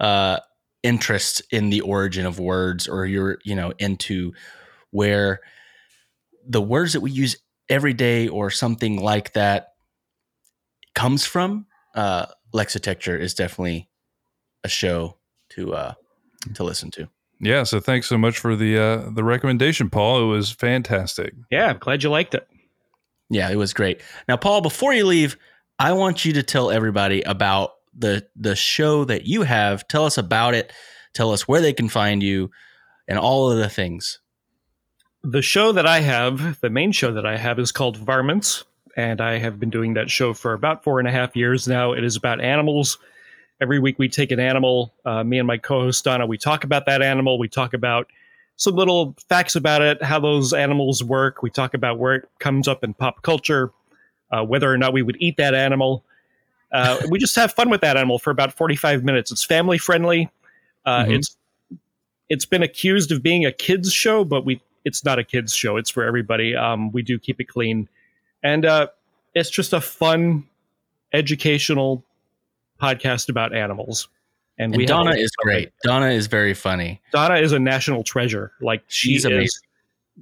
uh, 0.00 0.40
interest 0.82 1.42
in 1.50 1.70
the 1.70 1.80
origin 1.80 2.26
of 2.26 2.38
words, 2.38 2.88
or 2.88 3.06
you're 3.06 3.38
you 3.44 3.54
know 3.54 3.72
into 3.78 4.32
where 4.90 5.40
the 6.46 6.62
words 6.62 6.92
that 6.92 7.00
we 7.00 7.10
use 7.10 7.36
every 7.68 7.94
day 7.94 8.28
or 8.28 8.50
something 8.50 9.00
like 9.00 9.32
that 9.32 9.68
comes 10.94 11.24
from, 11.24 11.66
uh, 11.94 12.26
Lexitecture 12.54 13.18
is 13.18 13.34
definitely 13.34 13.88
a 14.64 14.68
show 14.68 15.18
to 15.50 15.74
uh, 15.74 15.94
to 16.54 16.64
listen 16.64 16.90
to. 16.92 17.08
Yeah, 17.40 17.64
so 17.64 17.80
thanks 17.80 18.06
so 18.06 18.16
much 18.16 18.38
for 18.38 18.54
the 18.54 18.78
uh, 18.78 19.10
the 19.10 19.24
recommendation, 19.24 19.90
Paul. 19.90 20.22
It 20.22 20.26
was 20.26 20.50
fantastic. 20.50 21.34
Yeah, 21.50 21.70
I'm 21.70 21.78
glad 21.78 22.02
you 22.02 22.10
liked 22.10 22.34
it. 22.34 22.46
Yeah, 23.30 23.50
it 23.50 23.56
was 23.56 23.72
great. 23.72 24.02
Now, 24.28 24.36
Paul, 24.36 24.60
before 24.60 24.92
you 24.92 25.06
leave, 25.06 25.38
I 25.82 25.94
want 25.94 26.24
you 26.24 26.34
to 26.34 26.44
tell 26.44 26.70
everybody 26.70 27.22
about 27.22 27.72
the 27.92 28.24
the 28.36 28.54
show 28.54 29.04
that 29.06 29.26
you 29.26 29.42
have. 29.42 29.88
Tell 29.88 30.04
us 30.04 30.16
about 30.16 30.54
it. 30.54 30.72
Tell 31.12 31.32
us 31.32 31.48
where 31.48 31.60
they 31.60 31.72
can 31.72 31.88
find 31.88 32.22
you 32.22 32.52
and 33.08 33.18
all 33.18 33.50
of 33.50 33.58
the 33.58 33.68
things. 33.68 34.20
The 35.24 35.42
show 35.42 35.72
that 35.72 35.84
I 35.84 35.98
have, 35.98 36.60
the 36.60 36.70
main 36.70 36.92
show 36.92 37.12
that 37.14 37.26
I 37.26 37.36
have, 37.36 37.58
is 37.58 37.72
called 37.72 37.96
Varmints, 37.96 38.62
and 38.96 39.20
I 39.20 39.38
have 39.38 39.58
been 39.58 39.70
doing 39.70 39.94
that 39.94 40.08
show 40.08 40.34
for 40.34 40.52
about 40.52 40.84
four 40.84 41.00
and 41.00 41.08
a 41.08 41.10
half 41.10 41.34
years 41.34 41.66
now. 41.66 41.94
It 41.94 42.04
is 42.04 42.14
about 42.14 42.40
animals. 42.40 42.96
Every 43.60 43.80
week 43.80 43.98
we 43.98 44.08
take 44.08 44.30
an 44.30 44.38
animal. 44.38 44.94
Uh, 45.04 45.24
me 45.24 45.38
and 45.38 45.48
my 45.48 45.58
co-host 45.58 46.04
Donna, 46.04 46.26
we 46.26 46.38
talk 46.38 46.62
about 46.62 46.86
that 46.86 47.02
animal. 47.02 47.40
We 47.40 47.48
talk 47.48 47.74
about 47.74 48.06
some 48.54 48.76
little 48.76 49.16
facts 49.28 49.56
about 49.56 49.82
it, 49.82 50.00
how 50.00 50.20
those 50.20 50.52
animals 50.52 51.02
work. 51.02 51.42
We 51.42 51.50
talk 51.50 51.74
about 51.74 51.98
where 51.98 52.14
it 52.14 52.28
comes 52.38 52.68
up 52.68 52.84
in 52.84 52.94
pop 52.94 53.22
culture, 53.22 53.72
uh, 54.32 54.42
whether 54.44 54.72
or 54.72 54.78
not 54.78 54.92
we 54.92 55.02
would 55.02 55.16
eat 55.20 55.36
that 55.36 55.54
animal. 55.54 56.04
Uh, 56.72 56.98
we 57.10 57.18
just 57.18 57.36
have 57.36 57.52
fun 57.52 57.68
with 57.68 57.82
that 57.82 57.96
animal 57.96 58.18
for 58.18 58.30
about 58.30 58.52
45 58.52 59.04
minutes. 59.04 59.30
It's 59.30 59.44
family 59.44 59.78
friendly. 59.78 60.30
Uh, 60.84 61.04
mm-hmm. 61.04 61.12
It's 61.12 61.36
it's 62.28 62.46
been 62.46 62.62
accused 62.62 63.12
of 63.12 63.22
being 63.22 63.44
a 63.44 63.52
kids 63.52 63.92
show, 63.92 64.24
but 64.24 64.46
we 64.46 64.62
it's 64.84 65.04
not 65.04 65.18
a 65.18 65.24
kids 65.24 65.54
show. 65.54 65.76
It's 65.76 65.90
for 65.90 66.02
everybody. 66.02 66.56
Um, 66.56 66.90
we 66.90 67.02
do 67.02 67.18
keep 67.18 67.40
it 67.40 67.44
clean, 67.44 67.88
and 68.42 68.64
uh, 68.64 68.86
it's 69.34 69.50
just 69.50 69.72
a 69.74 69.80
fun, 69.80 70.48
educational 71.12 72.02
podcast 72.80 73.28
about 73.28 73.54
animals. 73.54 74.08
And, 74.58 74.72
and 74.72 74.76
we 74.78 74.86
Donna 74.86 75.14
is 75.14 75.30
great. 75.38 75.72
Donna 75.84 76.08
is 76.08 76.26
very 76.26 76.54
funny. 76.54 77.00
Donna 77.12 77.36
is 77.36 77.52
a 77.52 77.58
national 77.58 78.02
treasure. 78.02 78.52
Like 78.60 78.82
she's 78.88 79.24
amazing. 79.24 79.44
Is, 79.44 79.60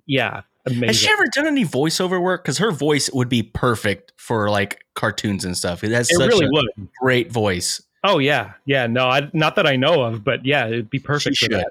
yeah, 0.06 0.42
Amazing. 0.70 0.88
Has 0.88 0.96
she 0.96 1.10
ever 1.10 1.24
done 1.34 1.46
any 1.46 1.64
voiceover 1.64 2.20
work? 2.20 2.44
Because 2.44 2.58
her 2.58 2.70
voice 2.70 3.10
would 3.12 3.28
be 3.28 3.42
perfect 3.42 4.12
for 4.16 4.50
like 4.50 4.84
cartoons 4.94 5.44
and 5.44 5.56
stuff. 5.56 5.82
It 5.82 5.90
has 5.90 6.10
it 6.10 6.16
such 6.16 6.28
really 6.28 6.46
a 6.46 6.50
would. 6.50 6.88
great 7.00 7.32
voice. 7.32 7.82
Oh 8.04 8.18
yeah, 8.18 8.54
yeah. 8.64 8.86
No, 8.86 9.08
I, 9.08 9.30
not 9.32 9.56
that 9.56 9.66
I 9.66 9.76
know 9.76 10.02
of, 10.02 10.24
but 10.24 10.46
yeah, 10.46 10.66
it'd 10.66 10.90
be 10.90 10.98
perfect 10.98 11.36
she 11.36 11.46
for 11.46 11.52
should. 11.52 11.64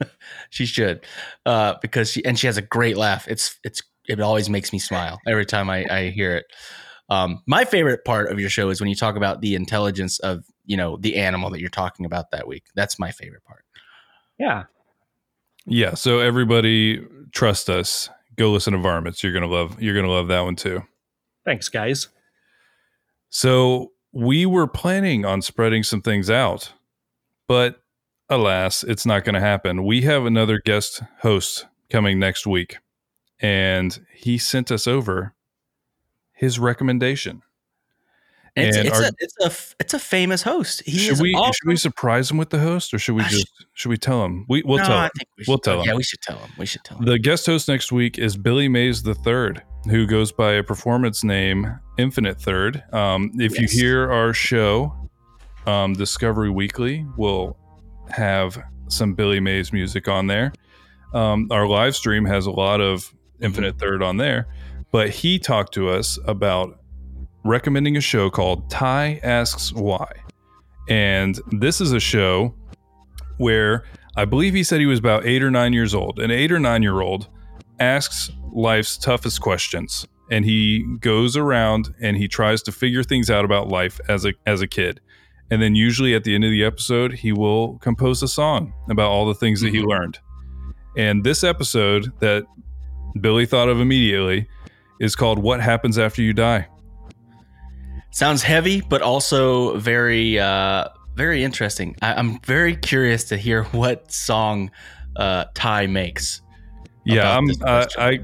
that. 0.00 0.10
she 0.50 0.66
should, 0.66 1.04
uh, 1.46 1.74
because 1.80 2.10
she 2.10 2.24
and 2.24 2.38
she 2.38 2.46
has 2.46 2.56
a 2.56 2.62
great 2.62 2.96
laugh. 2.96 3.28
It's 3.28 3.58
it's 3.64 3.82
it 4.08 4.20
always 4.20 4.50
makes 4.50 4.72
me 4.72 4.78
smile 4.78 5.20
every 5.26 5.46
time 5.46 5.70
I, 5.70 5.86
I 5.90 6.10
hear 6.10 6.36
it. 6.36 6.46
Um, 7.08 7.42
my 7.46 7.64
favorite 7.64 8.04
part 8.04 8.30
of 8.30 8.40
your 8.40 8.50
show 8.50 8.70
is 8.70 8.80
when 8.80 8.88
you 8.88 8.96
talk 8.96 9.16
about 9.16 9.40
the 9.40 9.54
intelligence 9.54 10.18
of 10.20 10.44
you 10.64 10.76
know 10.76 10.96
the 10.96 11.16
animal 11.16 11.50
that 11.50 11.60
you're 11.60 11.70
talking 11.70 12.06
about 12.06 12.30
that 12.32 12.46
week. 12.46 12.64
That's 12.74 12.98
my 12.98 13.10
favorite 13.10 13.44
part. 13.44 13.64
Yeah. 14.38 14.64
Yeah. 15.66 15.94
So 15.94 16.20
everybody 16.20 17.06
trust 17.32 17.68
us 17.68 18.08
go 18.36 18.50
listen 18.50 18.72
to 18.72 18.78
Varmints. 18.78 19.22
You're 19.22 19.32
gonna 19.32 19.46
love 19.46 19.80
you're 19.80 19.94
gonna 19.94 20.12
love 20.12 20.28
that 20.28 20.40
one 20.40 20.56
too. 20.56 20.82
Thanks, 21.44 21.68
guys. 21.68 22.08
So 23.30 23.92
we 24.12 24.44
were 24.44 24.66
planning 24.66 25.24
on 25.24 25.40
spreading 25.42 25.82
some 25.82 26.02
things 26.02 26.28
out, 26.28 26.72
but 27.46 27.80
alas, 28.30 28.82
it's 28.84 29.04
not 29.04 29.24
going 29.24 29.34
to 29.34 29.40
happen. 29.40 29.84
We 29.84 30.02
have 30.02 30.24
another 30.24 30.60
guest 30.64 31.02
host 31.20 31.66
coming 31.90 32.18
next 32.18 32.46
week, 32.46 32.78
and 33.40 34.04
he 34.12 34.38
sent 34.38 34.70
us 34.70 34.86
over 34.86 35.34
his 36.32 36.58
recommendation. 36.58 37.42
It's, 38.56 38.76
it's 38.76 38.98
our, 38.98 39.06
a 39.06 39.12
it's 39.18 39.34
a 39.40 39.74
it's 39.80 39.94
a 39.94 39.98
famous 39.98 40.42
host. 40.42 40.82
He 40.84 40.98
should 40.98 41.20
we 41.20 41.34
awesome. 41.34 41.52
should 41.52 41.68
we 41.68 41.76
surprise 41.76 42.30
him 42.30 42.36
with 42.36 42.50
the 42.50 42.58
host, 42.58 42.92
or 42.92 42.98
should 42.98 43.14
we 43.14 43.22
just 43.24 43.46
should 43.74 43.88
we 43.90 43.96
tell 43.96 44.24
him? 44.24 44.44
We 44.48 44.62
we'll 44.62 44.78
no, 44.78 44.84
tell 44.84 45.02
him. 45.04 45.10
We 45.38 45.44
will 45.46 45.58
tell 45.58 45.80
him. 45.80 45.86
Yeah, 45.86 45.94
we 45.94 46.02
should 46.02 46.20
tell 46.20 46.38
him. 46.38 46.50
We 46.58 46.66
should 46.66 46.84
tell 46.84 46.98
him. 46.98 47.04
The 47.04 47.18
guest 47.18 47.46
host 47.46 47.68
next 47.68 47.92
week 47.92 48.18
is 48.18 48.36
Billy 48.36 48.68
Mays 48.68 49.02
the 49.02 49.14
Third, 49.14 49.62
who 49.88 50.06
goes 50.06 50.32
by 50.32 50.52
a 50.54 50.62
performance 50.62 51.22
name 51.22 51.78
Infinite 51.98 52.40
Third. 52.40 52.82
Um, 52.92 53.30
if 53.34 53.58
yes. 53.58 53.72
you 53.72 53.80
hear 53.80 54.10
our 54.10 54.32
show, 54.32 54.94
um, 55.66 55.94
Discovery 55.94 56.50
Weekly 56.50 57.06
will 57.16 57.56
have 58.10 58.62
some 58.88 59.14
Billy 59.14 59.40
Mays 59.40 59.72
music 59.72 60.08
on 60.08 60.26
there. 60.26 60.52
Um, 61.14 61.48
our 61.50 61.66
live 61.66 61.94
stream 61.94 62.24
has 62.24 62.46
a 62.46 62.50
lot 62.50 62.80
of 62.80 63.12
Infinite 63.40 63.76
mm-hmm. 63.76 63.78
Third 63.78 64.02
on 64.02 64.16
there, 64.16 64.48
but 64.90 65.10
he 65.10 65.38
talked 65.38 65.74
to 65.74 65.88
us 65.88 66.18
about 66.26 66.79
recommending 67.44 67.96
a 67.96 68.00
show 68.00 68.30
called 68.30 68.68
Tai 68.70 69.20
Asks 69.22 69.72
Why. 69.72 70.10
And 70.88 71.38
this 71.52 71.80
is 71.80 71.92
a 71.92 72.00
show 72.00 72.54
where 73.38 73.84
I 74.16 74.24
believe 74.24 74.54
he 74.54 74.62
said 74.64 74.80
he 74.80 74.86
was 74.86 74.98
about 74.98 75.24
eight 75.24 75.42
or 75.42 75.50
nine 75.50 75.72
years 75.72 75.94
old. 75.94 76.18
An 76.18 76.30
eight 76.30 76.50
or 76.52 76.58
nine 76.58 76.82
year 76.82 77.00
old 77.00 77.28
asks 77.78 78.30
life's 78.52 78.98
toughest 78.98 79.40
questions 79.40 80.06
and 80.30 80.44
he 80.44 80.84
goes 81.00 81.36
around 81.36 81.94
and 82.00 82.16
he 82.16 82.28
tries 82.28 82.62
to 82.62 82.72
figure 82.72 83.02
things 83.02 83.30
out 83.30 83.44
about 83.44 83.68
life 83.68 84.00
as 84.08 84.24
a 84.26 84.32
as 84.46 84.60
a 84.60 84.66
kid. 84.66 85.00
And 85.50 85.60
then 85.62 85.74
usually 85.74 86.14
at 86.14 86.22
the 86.24 86.34
end 86.34 86.44
of 86.44 86.50
the 86.50 86.62
episode, 86.62 87.12
he 87.12 87.32
will 87.32 87.78
compose 87.78 88.22
a 88.22 88.28
song 88.28 88.72
about 88.88 89.10
all 89.10 89.26
the 89.26 89.34
things 89.34 89.60
that 89.62 89.72
he 89.74 89.80
Mhm. 89.80 89.86
learned. 89.88 90.18
And 90.96 91.24
this 91.24 91.42
episode 91.42 92.12
that 92.20 92.44
Billy 93.20 93.46
thought 93.46 93.68
of 93.68 93.80
immediately 93.80 94.46
is 95.00 95.16
called 95.16 95.38
What 95.40 95.60
Happens 95.60 95.98
After 95.98 96.22
You 96.22 96.32
Die. 96.32 96.68
Sounds 98.10 98.42
heavy, 98.42 98.80
but 98.80 99.02
also 99.02 99.76
very, 99.78 100.38
uh, 100.38 100.88
very 101.14 101.44
interesting. 101.44 101.96
I- 102.02 102.14
I'm 102.14 102.40
very 102.40 102.76
curious 102.76 103.24
to 103.24 103.36
hear 103.36 103.64
what 103.64 104.10
song 104.12 104.70
uh, 105.16 105.44
Tai 105.54 105.86
makes. 105.86 106.42
Yeah, 107.04 107.36
I'm 107.36 107.48
uh. 107.62 107.86
I 107.98 108.20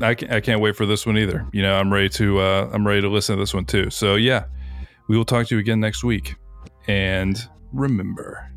I 0.00 0.14
can't, 0.14 0.32
I 0.32 0.40
can't 0.40 0.60
wait 0.60 0.76
for 0.76 0.86
this 0.86 1.06
one 1.06 1.18
either. 1.18 1.46
You 1.52 1.62
know, 1.62 1.74
I'm 1.76 1.92
ready 1.92 2.08
to 2.10 2.38
uh, 2.38 2.70
I'm 2.72 2.86
ready 2.86 3.00
to 3.00 3.08
listen 3.08 3.36
to 3.36 3.40
this 3.42 3.54
one 3.54 3.64
too. 3.64 3.90
So 3.90 4.14
yeah, 4.14 4.44
we 5.08 5.16
will 5.16 5.24
talk 5.24 5.46
to 5.48 5.54
you 5.54 5.60
again 5.60 5.80
next 5.80 6.04
week. 6.04 6.36
And 6.86 7.38
remember, 7.72 8.50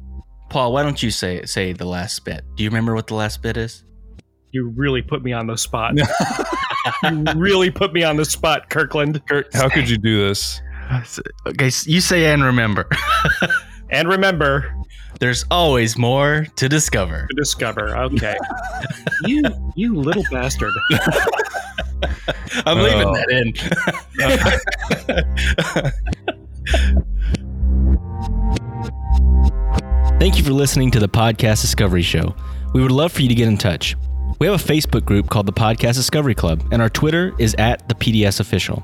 Paul, 0.50 0.74
why 0.74 0.84
don't 0.84 1.02
you 1.02 1.10
say 1.12 1.44
say 1.46 1.74
the 1.74 1.86
last 1.86 2.24
bit? 2.26 2.44
Do 2.56 2.64
you 2.64 2.70
remember 2.70 2.94
what 2.94 3.08
the 3.08 3.16
last 3.16 3.42
bit 3.42 3.58
is? 3.58 3.84
You 4.52 4.68
really 4.76 5.02
put 5.02 5.24
me 5.24 5.32
on 5.32 5.48
the 5.48 5.58
spot. 5.58 5.94
you 7.04 7.24
really 7.36 7.72
put 7.72 7.94
me 7.94 8.04
on 8.04 8.18
the 8.18 8.26
spot, 8.26 8.70
Kirkland. 8.70 9.26
Kurt, 9.28 9.54
how 9.54 9.70
could 9.70 9.90
you 9.90 9.98
do 9.98 10.28
this? 10.28 10.62
Okay, 11.48 11.68
s- 11.68 11.88
you 11.88 12.02
say 12.02 12.26
and 12.32 12.44
remember. 12.44 12.88
And 13.94 14.08
remember 14.08 14.74
There's 15.20 15.44
always 15.52 15.98
more 15.98 16.46
to 16.56 16.70
discover. 16.70 17.28
to 17.30 17.36
discover. 17.36 17.98
Okay. 17.98 18.36
you 19.26 19.44
you 19.76 19.96
little 19.96 20.24
bastard. 20.32 20.72
I'm 22.66 22.78
leaving 22.78 23.08
Oh. 23.08 23.14
that 23.14 23.30
in. 23.30 23.52
Thank 30.20 30.38
you 30.38 30.44
for 30.44 30.52
listening 30.54 30.92
to 30.92 31.00
the 31.00 31.10
Podcast 31.10 31.62
Discovery 31.62 32.04
Show. 32.04 32.36
We 32.74 32.82
would 32.82 32.92
love 32.92 33.12
for 33.12 33.24
you 33.24 33.28
to 33.30 33.34
get 33.36 33.48
in 33.48 33.58
touch. 33.58 33.96
We 34.40 34.46
have 34.48 34.60
a 34.60 34.64
Facebook 34.64 35.04
group 35.04 35.30
called 35.30 35.48
the 35.48 35.54
Podcast 35.54 35.96
Discovery 35.96 36.36
Club, 36.36 36.64
and 36.72 36.82
our 36.82 36.90
Twitter 36.90 37.34
is 37.40 37.56
at 37.56 37.88
the 37.90 37.96
PDS 37.96 38.40
Official. 38.40 38.84